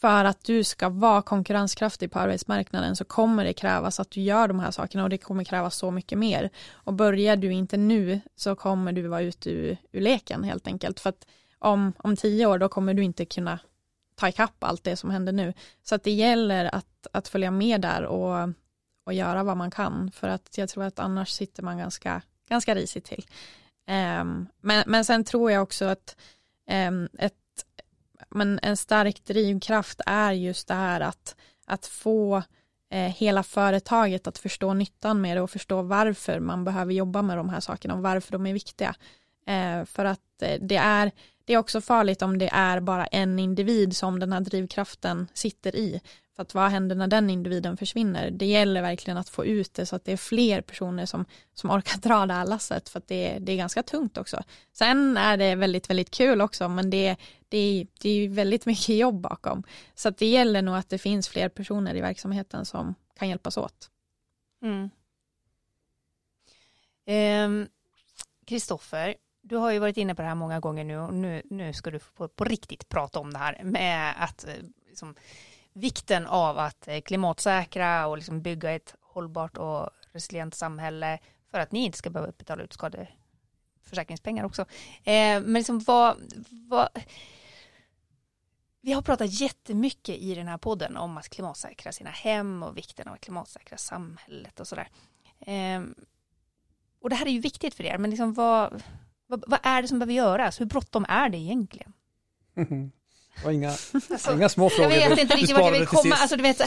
[0.00, 4.48] för att du ska vara konkurrenskraftig på arbetsmarknaden så kommer det krävas att du gör
[4.48, 6.50] de här sakerna och det kommer krävas så mycket mer.
[6.70, 11.00] Och börjar du inte nu så kommer du vara ute ur, ur leken helt enkelt.
[11.00, 11.26] För att
[11.58, 13.58] om, om tio år då kommer du inte kunna
[14.20, 15.54] ta ikapp allt det som händer nu.
[15.82, 18.48] Så att det gäller att, att följa med där och,
[19.04, 20.10] och göra vad man kan.
[20.10, 23.26] För att jag tror att annars sitter man ganska, ganska risigt till.
[24.20, 26.16] Um, men, men sen tror jag också att
[26.88, 27.34] um, ett,
[28.28, 32.42] men en stark drivkraft är just det här att, att få
[32.90, 37.36] eh, hela företaget att förstå nyttan med det och förstå varför man behöver jobba med
[37.36, 38.94] de här sakerna och varför de är viktiga.
[39.46, 41.10] Eh, för att eh, det är
[41.50, 45.76] det är också farligt om det är bara en individ som den här drivkraften sitter
[45.76, 46.00] i.
[46.36, 48.30] För att vad händer när den individen försvinner?
[48.30, 51.70] Det gäller verkligen att få ut det så att det är fler personer som, som
[51.70, 54.42] orkar dra det här lasset för att det, det är ganska tungt också.
[54.72, 57.16] Sen är det väldigt, väldigt kul också men det,
[57.48, 59.62] det, det är väldigt mycket jobb bakom.
[59.94, 63.56] Så att det gäller nog att det finns fler personer i verksamheten som kan hjälpas
[63.56, 63.90] åt.
[64.62, 64.90] Mm.
[67.06, 67.68] Ehm,
[68.46, 69.18] Kristoffer, mm
[69.50, 71.90] du har ju varit inne på det här många gånger nu och nu, nu ska
[71.90, 74.54] du på, på riktigt prata om det här med att eh,
[74.88, 75.14] liksom,
[75.72, 81.18] vikten av att eh, klimatsäkra och liksom bygga ett hållbart och resilient samhälle
[81.50, 84.62] för att ni inte ska behöva betala ut skadeförsäkringspengar också.
[85.04, 86.16] Eh, men liksom vad,
[86.48, 86.88] vad
[88.80, 93.08] vi har pratat jättemycket i den här podden om att klimatsäkra sina hem och vikten
[93.08, 94.88] av att klimatsäkra samhället och sådär.
[95.40, 95.82] Eh,
[97.00, 98.82] och det här är ju viktigt för er, men liksom vad,
[99.30, 100.60] vad, vad, är det som behöver göras?
[100.60, 101.92] Hur bråttom är det egentligen?
[102.56, 102.90] Mm.
[103.44, 104.92] Och inga, alltså, inga små frågor.
[104.92, 106.14] Jag vet inte riktigt vart jag vill komma.
[106.14, 106.58] Alltså, du vet,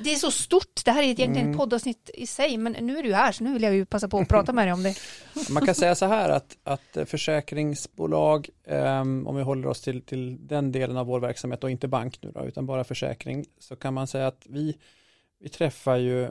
[0.00, 0.84] det är så stort.
[0.84, 1.50] Det här är egentligen mm.
[1.50, 4.08] ett poddavsnitt i sig, men nu är du här, så nu vill jag ju passa
[4.08, 4.94] på att prata med dig om det.
[5.50, 10.46] Man kan säga så här att, att försäkringsbolag, um, om vi håller oss till, till
[10.46, 13.94] den delen av vår verksamhet och inte bank nu då, utan bara försäkring, så kan
[13.94, 14.76] man säga att vi,
[15.40, 16.28] vi träffar ju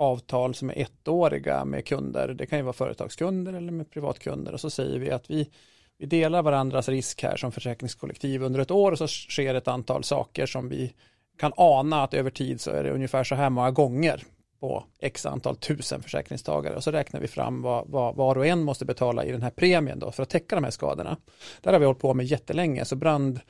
[0.00, 2.28] avtal som är ettåriga med kunder.
[2.28, 5.50] Det kan ju vara företagskunder eller med privatkunder och så säger vi att vi,
[5.98, 10.04] vi delar varandras risk här som försäkringskollektiv under ett år och så sker ett antal
[10.04, 10.94] saker som vi
[11.38, 14.22] kan ana att över tid så är det ungefär så här många gånger
[14.60, 18.62] på x antal tusen försäkringstagare och så räknar vi fram vad, vad var och en
[18.62, 21.16] måste betala i den här premien då för att täcka de här skadorna.
[21.60, 23.40] Där har vi hållit på med jättelänge så brand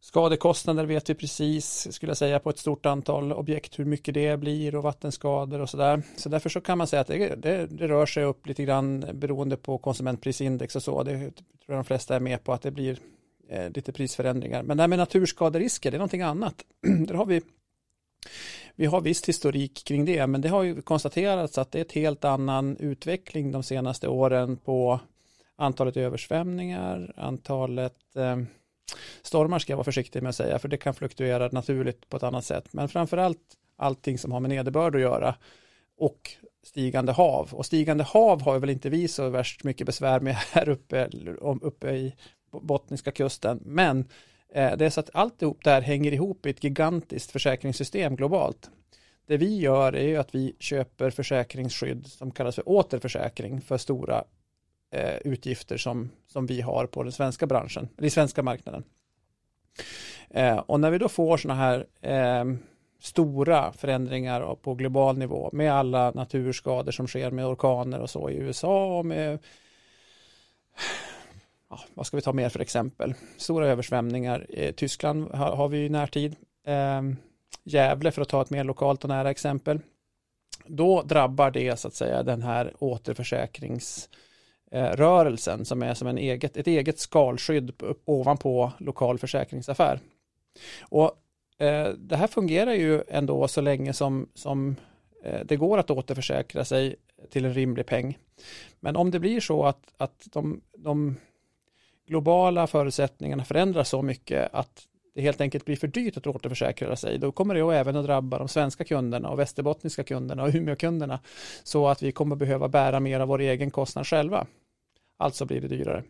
[0.00, 4.36] Skadekostnader vet vi precis, skulle jag säga, på ett stort antal objekt, hur mycket det
[4.36, 6.02] blir och vattenskador och sådär.
[6.16, 9.06] Så därför så kan man säga att det, det, det, rör sig upp lite grann
[9.12, 11.02] beroende på konsumentprisindex och så.
[11.02, 11.32] Det tror
[11.66, 12.98] jag de flesta är med på att det blir
[13.48, 14.62] eh, lite prisförändringar.
[14.62, 16.64] Men det här med naturskaderisker, det är någonting annat.
[17.06, 17.42] Där har vi
[18.74, 21.92] vi har visst historik kring det, men det har ju konstaterats att det är ett
[21.92, 25.00] helt annan utveckling de senaste åren på
[25.56, 28.36] antalet översvämningar, antalet eh,
[29.22, 32.22] Stormar ska jag vara försiktig med att säga, för det kan fluktuera naturligt på ett
[32.22, 32.72] annat sätt.
[32.72, 35.34] Men framförallt allting som har med nederbörd att göra
[35.96, 36.30] och
[36.62, 37.48] stigande hav.
[37.52, 41.08] Och stigande hav har väl inte vi så värst mycket besvär med här uppe,
[41.62, 42.14] uppe i
[42.52, 43.60] bottniska kusten.
[43.64, 43.98] Men
[44.54, 48.70] eh, det är så att alltihop där hänger ihop i ett gigantiskt försäkringssystem globalt.
[49.26, 54.24] Det vi gör är ju att vi köper försäkringsskydd som kallas för återförsäkring för stora
[54.90, 58.84] eh, utgifter som, som vi har på den svenska branschen, eller i svenska marknaden.
[60.30, 62.44] Eh, och när vi då får sådana här eh,
[63.00, 68.36] stora förändringar på global nivå med alla naturskador som sker med orkaner och så i
[68.36, 69.38] USA och med
[71.70, 73.14] ja, vad ska vi ta mer för exempel?
[73.36, 74.50] Stora översvämningar.
[74.50, 76.36] i Tyskland har, har, vi i närtid.
[76.66, 77.02] Eh,
[77.64, 79.80] Gävle för att ta ett mer lokalt och nära exempel.
[80.66, 84.08] Då drabbar det så att säga den här återförsäkrings
[84.72, 87.72] Eh, rörelsen som är som en eget, ett eget skalskydd
[88.04, 90.00] ovanpå lokal försäkringsaffär.
[90.82, 91.12] Och
[91.58, 94.76] eh, det här fungerar ju ändå så länge som, som
[95.24, 96.96] eh, det går att återförsäkra sig
[97.30, 98.18] till en rimlig peng.
[98.80, 101.16] Men om det blir så att, att de, de
[102.06, 107.18] globala förutsättningarna förändras så mycket att det helt enkelt blir för dyrt att återförsäkra sig,
[107.18, 111.20] då kommer det även att drabba de svenska kunderna och västerbottniska kunderna och Umeåkunderna
[111.62, 114.46] så att vi kommer behöva bära mer av vår egen kostnad själva.
[115.20, 116.04] Alltså blir det dyrare.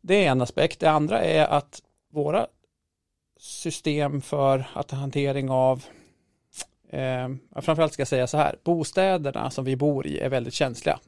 [0.00, 0.80] Det är en aspekt.
[0.80, 1.82] Det andra är att
[2.12, 2.46] våra
[3.38, 5.84] system för att hantering av
[6.90, 7.28] eh,
[7.60, 10.98] framförallt ska jag säga så här, bostäderna som vi bor i är väldigt känsliga.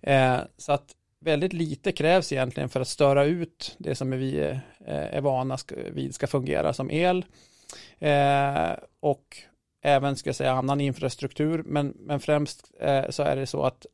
[0.00, 4.58] Eh, så att väldigt lite krävs egentligen för att störa ut det som vi eh,
[4.86, 5.58] är vana
[5.92, 7.24] vid ska fungera som el
[7.98, 9.36] eh, och
[9.82, 13.86] även ska jag säga annan infrastruktur men, men främst eh, så är det så att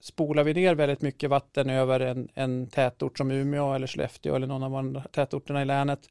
[0.00, 4.46] spolar vi ner väldigt mycket vatten över en, en tätort som Umeå eller Skellefteå eller
[4.46, 6.08] någon av de tätorterna i länet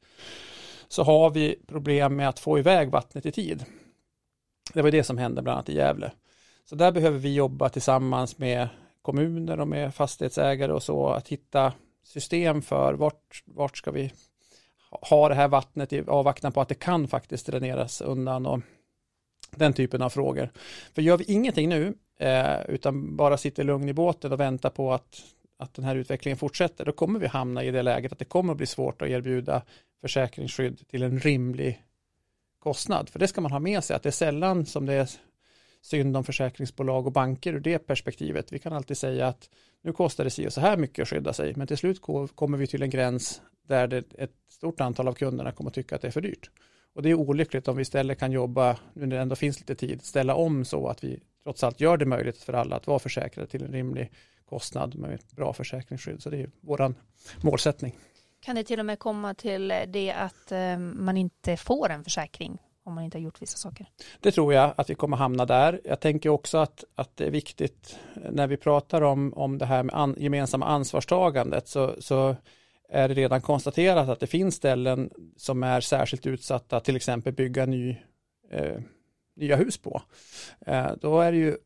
[0.88, 3.64] så har vi problem med att få iväg vattnet i tid.
[4.74, 6.12] Det var det som hände bland annat i Gävle.
[6.64, 8.68] Så där behöver vi jobba tillsammans med
[9.02, 11.72] kommuner och med fastighetsägare och så att hitta
[12.02, 14.12] system för vart, vart ska vi
[14.90, 18.60] ha det här vattnet i avvaktan på att det kan faktiskt dräneras undan och
[19.50, 20.50] den typen av frågor.
[20.94, 24.92] För gör vi ingenting nu eh, utan bara sitter lugn i båten och väntar på
[24.92, 25.22] att,
[25.58, 28.52] att den här utvecklingen fortsätter, då kommer vi hamna i det läget att det kommer
[28.52, 29.62] att bli svårt att erbjuda
[30.00, 31.82] försäkringsskydd till en rimlig
[32.58, 33.08] kostnad.
[33.08, 35.10] För det ska man ha med sig, att det är sällan som det är
[35.82, 38.52] synd om försäkringsbolag och banker ur det perspektivet.
[38.52, 39.50] Vi kan alltid säga att
[39.82, 42.02] nu kostar det sig så här mycket att skydda sig, men till slut
[42.34, 45.94] kommer vi till en gräns där det, ett stort antal av kunderna kommer att tycka
[45.94, 46.50] att det är för dyrt.
[46.92, 49.74] Och det är olyckligt om vi istället kan jobba, nu när det ändå finns lite
[49.74, 52.98] tid, ställa om så att vi trots allt gör det möjligt för alla att vara
[52.98, 54.12] försäkrade till en rimlig
[54.44, 56.22] kostnad med ett bra försäkringsskydd.
[56.22, 56.94] Så det är vår
[57.42, 57.98] målsättning.
[58.40, 62.58] Kan det till och med komma till det att eh, man inte får en försäkring
[62.88, 63.86] om man inte har gjort vissa saker.
[64.20, 65.80] Det tror jag att vi kommer hamna där.
[65.84, 67.98] Jag tänker också att, att det är viktigt
[68.30, 72.36] när vi pratar om, om det här med an, gemensamma ansvarstagandet så, så
[72.88, 77.66] är det redan konstaterat att det finns ställen som är särskilt utsatta, till exempel bygga
[77.66, 77.96] ny,
[78.50, 78.76] eh,
[79.38, 80.02] nya hus på.
[80.66, 81.56] Eh, då är det ju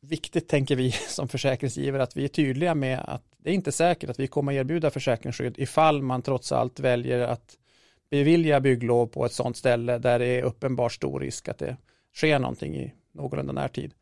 [0.00, 4.10] viktigt, tänker vi som försäkringsgivare, att vi är tydliga med att det är inte säkert
[4.10, 7.58] att vi kommer erbjuda försäkringsskydd ifall man trots allt väljer att
[8.10, 11.76] bevilja bygglov på ett sådant ställe där det är uppenbart stor risk att det
[12.14, 13.94] sker någonting i någorlunda närtid.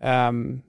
[0.00, 0.62] Um,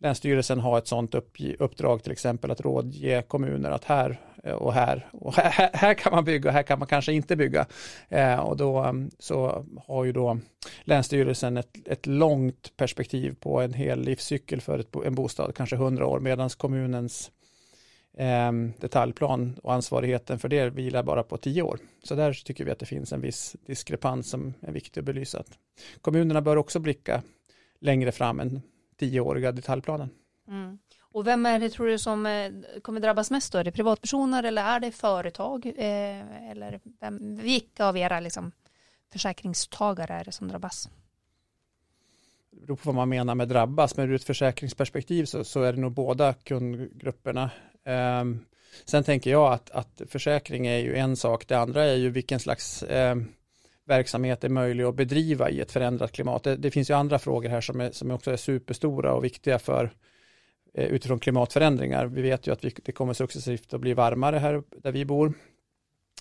[0.00, 1.14] Länsstyrelsen har ett sådant
[1.58, 6.12] uppdrag till exempel att rådge kommuner att här Eh, och här och här, här kan
[6.12, 7.66] man bygga och här kan man kanske inte bygga.
[8.08, 10.38] Eh, och då mm, så har ju då
[10.84, 16.06] Länsstyrelsen ett, ett långt perspektiv på en hel livscykel för ett, en bostad, kanske hundra
[16.06, 17.30] år, medan kommunens
[18.16, 21.78] ehm, detaljplan och ansvarigheten för det vilar bara på tio år.
[22.02, 25.44] Så där tycker vi att det finns en viss diskrepans som är viktig att belysa.
[26.00, 27.22] Kommunerna bör också blicka
[27.80, 28.62] längre fram än
[28.96, 30.10] tioåriga detaljplanen.
[30.48, 30.78] Mm.
[31.12, 32.52] Och vem är det tror du som eh,
[32.82, 33.58] kommer drabbas mest då?
[33.58, 35.66] Är det privatpersoner eller är det företag?
[35.66, 38.52] Eh, eller vem, vilka av era liksom,
[39.12, 40.88] försäkringstagare är det som drabbas?
[42.50, 45.72] Det beror på vad man menar med drabbas, men ur ett försäkringsperspektiv så, så är
[45.72, 47.50] det nog båda kundgrupperna.
[47.84, 48.44] Um,
[48.84, 52.40] sen tänker jag att, att försäkring är ju en sak, det andra är ju vilken
[52.40, 53.28] slags um,
[53.84, 56.42] verksamhet är möjlig att bedriva i ett förändrat klimat.
[56.42, 59.58] Det, det, finns ju andra frågor här som, är, som också är superstora och viktiga
[59.58, 59.90] för
[60.74, 62.06] utifrån klimatförändringar.
[62.06, 65.32] Vi vet ju att vi, det kommer successivt att bli varmare här där vi bor.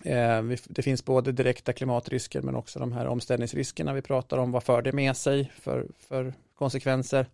[0.03, 4.51] Eh, det finns både direkta klimatrisker men också de här omställningsriskerna vi pratar om.
[4.51, 7.25] Vad för det med sig för, för konsekvenser?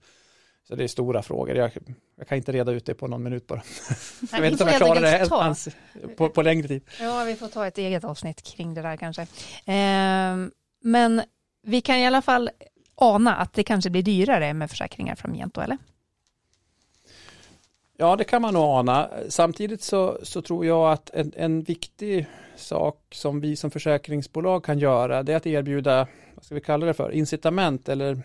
[0.67, 1.55] Så det är stora frågor.
[1.55, 1.71] Jag,
[2.15, 3.61] jag, kan inte reda ut det på någon minut bara.
[4.21, 5.69] Nej, jag vet inte om jag klarar det ans,
[6.17, 6.83] på, på, längre tid.
[7.01, 9.21] Ja, vi får ta ett eget avsnitt kring det där kanske.
[9.65, 10.47] Eh,
[10.81, 11.21] men
[11.63, 12.49] vi kan i alla fall
[12.95, 15.77] ana att det kanske blir dyrare med försäkringar framgent då, eller?
[17.97, 19.09] Ja, det kan man nog ana.
[19.29, 22.25] Samtidigt så, så tror jag att en, en, viktig
[22.55, 26.85] sak som vi som försäkringsbolag kan göra, det är att erbjuda, vad ska vi kalla
[26.85, 28.21] det för, incitament eller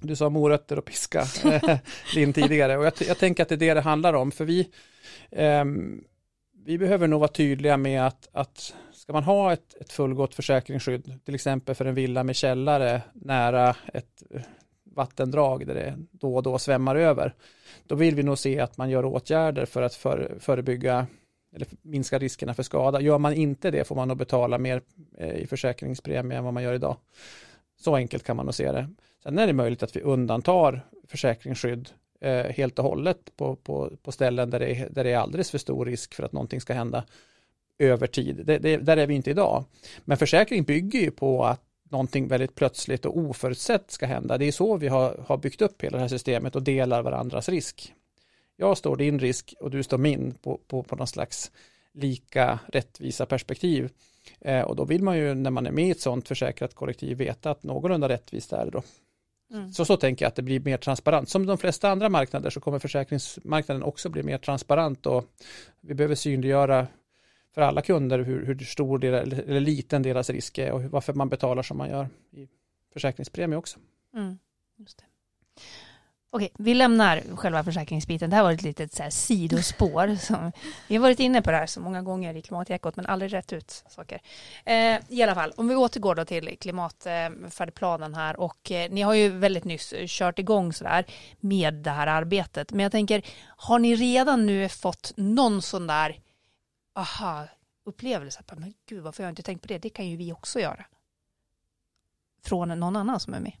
[0.00, 1.78] du sa morötter och piska, eh,
[2.14, 2.78] Linn, tidigare.
[2.78, 4.32] Och jag, jag, tänker att det är det det handlar om.
[4.32, 4.68] För vi,
[5.30, 5.64] eh,
[6.64, 11.20] vi behöver nog vara tydliga med att, att ska man ha ett, ett fullgott försäkringsskydd,
[11.24, 14.22] till exempel för en villa med källare nära ett
[14.94, 17.34] vattendrag där det då och då svämmar över.
[17.86, 19.94] Då vill vi nog se att man gör åtgärder för att
[20.38, 21.06] förebygga
[21.54, 23.00] eller minska riskerna för skada.
[23.00, 24.82] Gör man inte det får man nog betala mer
[25.18, 26.96] eh, i försäkringspremie än vad man gör idag.
[27.80, 28.88] Så enkelt kan man nog se det.
[29.22, 31.88] Sen är det möjligt att vi undantar försäkringsskydd
[32.20, 35.50] eh, helt och hållet på, på, på ställen där det, är, där det är alldeles
[35.50, 37.04] för stor risk för att någonting ska hända
[37.78, 38.42] över tid.
[38.44, 39.64] Det, det, där är vi inte idag.
[40.04, 41.60] Men försäkring bygger ju på att
[41.92, 44.38] någonting väldigt plötsligt och oförutsett ska hända.
[44.38, 47.48] Det är så vi har, har byggt upp hela det här systemet och delar varandras
[47.48, 47.94] risk.
[48.56, 51.50] Jag står din risk och du står min på, på, på någon slags
[51.94, 53.90] lika rättvisa perspektiv.
[54.40, 57.18] Eh, och då vill man ju när man är med i ett sådant försäkrat kollektiv
[57.18, 58.82] veta att någorlunda rättvist är det då.
[59.52, 59.72] Mm.
[59.72, 61.28] Så så tänker jag att det blir mer transparent.
[61.28, 65.24] Som de flesta andra marknader så kommer försäkringsmarknaden också bli mer transparent och
[65.80, 66.86] vi behöver synliggöra
[67.54, 71.28] för alla kunder hur, hur stor del, eller liten deras risk är och varför man
[71.28, 72.48] betalar som man gör i
[72.92, 73.78] försäkringspremie också.
[74.14, 74.38] Mm,
[74.78, 75.04] just det.
[76.34, 78.30] Okej, vi lämnar själva försäkringsbiten.
[78.30, 80.16] Det här var ett litet så här sidospår.
[80.16, 80.52] Som,
[80.88, 83.52] vi har varit inne på det här så många gånger i klimatekot men aldrig rätt
[83.52, 84.20] ut saker.
[84.64, 89.02] Eh, I alla fall, om vi återgår då till klimatfärdplanen eh, här och eh, ni
[89.02, 91.04] har ju väldigt nyss kört igång sådär
[91.40, 92.72] med det här arbetet.
[92.72, 93.22] Men jag tänker,
[93.56, 96.18] har ni redan nu fått någon sån där
[96.92, 97.48] aha
[97.84, 98.42] upplevelse?
[98.52, 99.78] Men gud, varför har jag inte tänkt på det?
[99.78, 100.84] Det kan ju vi också göra.
[102.42, 103.52] Från någon annan som är med.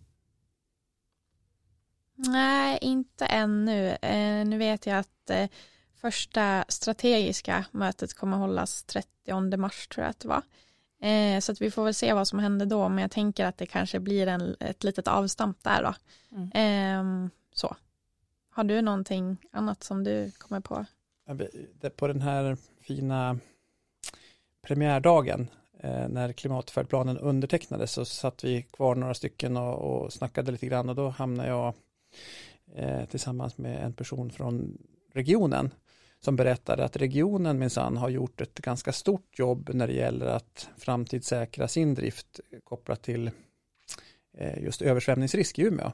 [2.14, 3.90] Nej, inte ännu.
[3.90, 5.48] Eh, nu vet jag att eh,
[5.94, 10.42] första strategiska mötet kommer hållas 30 mars tror jag att det var.
[11.08, 13.58] Eh, så att vi får väl se vad som händer då, men jag tänker att
[13.58, 15.94] det kanske blir en, ett litet avstamp där då.
[16.36, 17.24] Mm.
[17.24, 17.76] Eh, så.
[18.50, 20.86] Har du någonting annat som du kommer på?
[21.96, 23.38] På den här fina
[24.62, 30.66] premiärdagen eh, när klimatfärdplanen undertecknades så satt vi kvar några stycken och, och snackade lite
[30.66, 31.74] grann och då hamnade jag
[32.74, 34.78] eh, tillsammans med en person från
[35.12, 35.70] regionen
[36.20, 40.68] som berättade att regionen minsann har gjort ett ganska stort jobb när det gäller att
[40.76, 43.30] framtidssäkra sin drift kopplat till
[44.38, 45.92] eh, just översvämningsrisk i Umeå.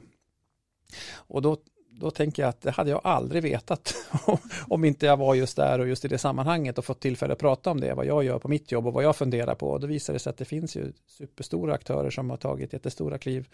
[1.13, 1.57] Och då,
[1.99, 3.93] då tänker jag att det hade jag aldrig vetat
[4.67, 7.39] om inte jag var just där och just i det sammanhanget och fått tillfälle att
[7.39, 9.69] prata om det, vad jag gör på mitt jobb och vad jag funderar på.
[9.69, 13.17] Och då visar det sig att det finns ju superstora aktörer som har tagit jättestora
[13.17, 13.47] kliv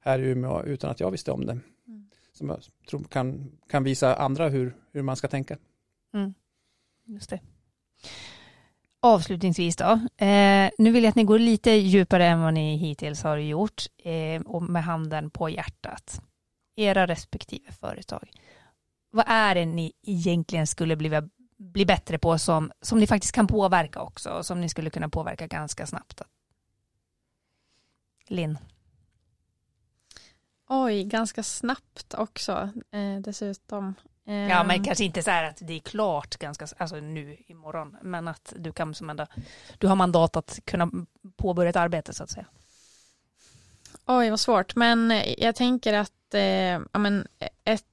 [0.00, 1.58] här i Umeå utan att jag visste om det.
[1.88, 2.10] Mm.
[2.32, 2.58] Som jag
[2.90, 5.56] tror kan, kan visa andra hur, hur man ska tänka.
[6.14, 6.34] Mm.
[7.06, 7.40] Just det.
[9.02, 13.22] Avslutningsvis då, eh, nu vill jag att ni går lite djupare än vad ni hittills
[13.22, 16.22] har gjort eh, och med handen på hjärtat.
[16.76, 18.30] Era respektive företag.
[19.10, 21.22] Vad är det ni egentligen skulle bli,
[21.56, 25.08] bli bättre på som, som ni faktiskt kan påverka också och som ni skulle kunna
[25.08, 26.22] påverka ganska snabbt?
[28.26, 28.58] Linn?
[30.68, 33.94] Oj, ganska snabbt också eh, dessutom.
[34.26, 37.96] Eh, ja, men kanske inte så här att det är klart ganska, alltså nu imorgon,
[38.02, 39.26] men att du kan som ändå,
[39.78, 40.90] du har mandat att kunna
[41.36, 42.46] påbörja ett arbete så att säga.
[44.06, 47.26] Oj, vad svårt, men jag tänker att eh, ja, men
[47.64, 47.84] ett,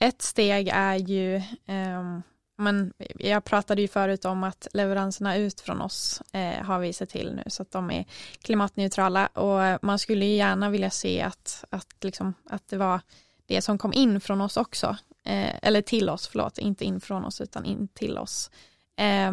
[0.00, 2.18] ett steg är ju eh,
[2.56, 7.08] men jag pratade ju förut om att leveranserna ut från oss eh, har vi sett
[7.08, 8.04] till nu så att de är
[8.42, 13.00] klimatneutrala och eh, man skulle ju gärna vilja se att, att, liksom, att det var
[13.46, 17.24] det som kom in från oss också, eh, eller till oss, förlåt, inte in från
[17.24, 18.50] oss utan in till oss.
[18.96, 19.32] Eh,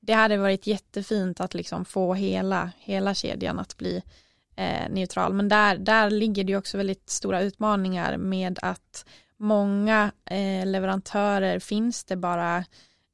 [0.00, 4.02] det hade varit jättefint att liksom få hela, hela kedjan att bli
[4.56, 10.12] eh, neutral, men där, där ligger det ju också väldigt stora utmaningar med att många
[10.24, 12.64] eh, leverantörer finns det bara,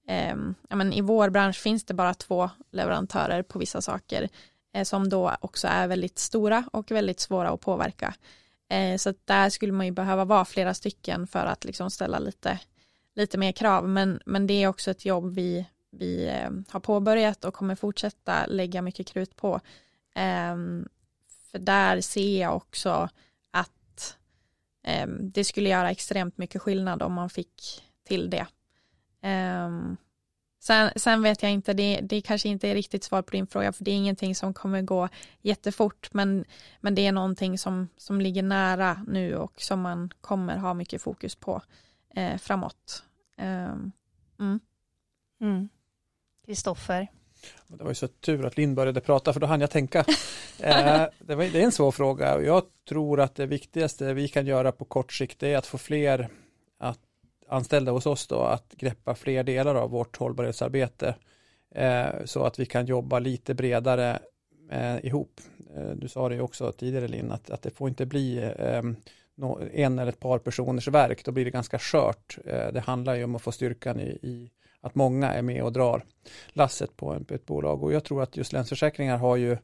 [0.08, 0.36] eh,
[0.68, 4.28] ja, men i vår bransch finns det bara två leverantörer på vissa saker
[4.74, 8.14] eh, som då också är väldigt stora och väldigt svåra att påverka.
[8.68, 12.58] Eh, så där skulle man ju behöva vara flera stycken för att liksom ställa lite,
[13.14, 17.44] lite mer krav, men, men det är också ett jobb vi, vi eh, har påbörjat
[17.44, 19.60] och kommer fortsätta lägga mycket krut på.
[20.14, 20.88] Ehm,
[21.52, 23.08] för där ser jag också
[24.82, 28.46] Ehm, det skulle göra extremt mycket skillnad om man fick till det.
[29.28, 29.70] Eh,
[30.60, 33.72] sen, sen, vet jag inte, det, det kanske inte är riktigt svar på din fråga
[33.72, 35.08] för det är ingenting som kommer gå
[35.42, 36.44] jättefort men,
[36.80, 41.02] men det är någonting som, som ligger nära nu och som man kommer ha mycket
[41.02, 41.62] fokus på
[42.14, 43.04] eh, framåt.
[43.36, 43.92] Ehm,
[44.38, 44.60] mm.
[45.40, 45.68] mm.
[46.46, 47.00] Kristoffer?
[47.00, 47.21] Mm.
[47.66, 49.98] Det var ju så tur att Linn började prata för då hann jag tänka.
[50.60, 54.28] eh, det, var, det är en svår fråga och jag tror att det viktigaste vi
[54.28, 56.28] kan göra på kort sikt är att få fler
[56.78, 56.98] att,
[57.48, 61.14] anställda hos oss då att greppa fler delar av vårt hållbarhetsarbete
[61.74, 64.18] eh, så att vi kan jobba lite bredare
[64.70, 65.40] eh, ihop.
[65.94, 68.96] Du sa det ju också tidigare Linn att, att det får inte bli ehm,
[69.72, 72.38] en eller ett par personers verk, då blir det ganska skört.
[72.44, 74.50] Det handlar ju om att få styrkan i, i
[74.82, 76.04] att många är med och drar
[76.48, 79.56] lasset på ett bolag och jag tror att just Länsförsäkringar har ju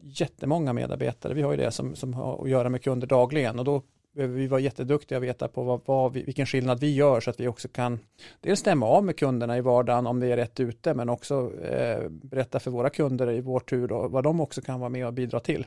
[0.00, 1.34] jättemånga medarbetare.
[1.34, 4.34] Vi har ju det som, som har att göra med kunder dagligen och då behöver
[4.34, 7.40] vi vara jätteduktiga och veta på vad, vad vi, vilken skillnad vi gör så att
[7.40, 7.98] vi också kan
[8.40, 12.08] dels stämma av med kunderna i vardagen om det är rätt ute men också eh,
[12.08, 15.12] berätta för våra kunder i vår tur då, vad de också kan vara med och
[15.12, 15.66] bidra till.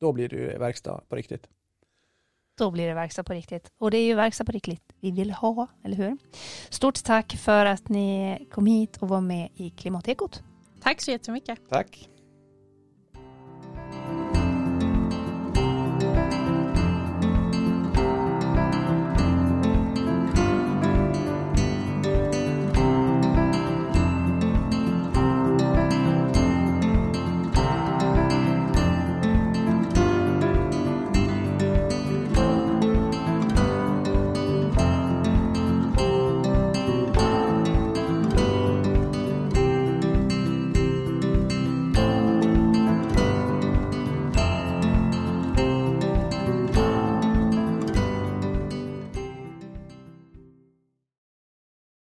[0.00, 1.48] Då blir det ju verkstad på riktigt.
[2.58, 3.72] Då blir det verkstad på riktigt.
[3.78, 6.18] Och det är ju verkstad på riktigt vi vill ha, eller hur?
[6.70, 10.42] Stort tack för att ni kom hit och var med i Klimatekot.
[10.82, 11.58] Tack så jättemycket.
[11.68, 12.08] Tack.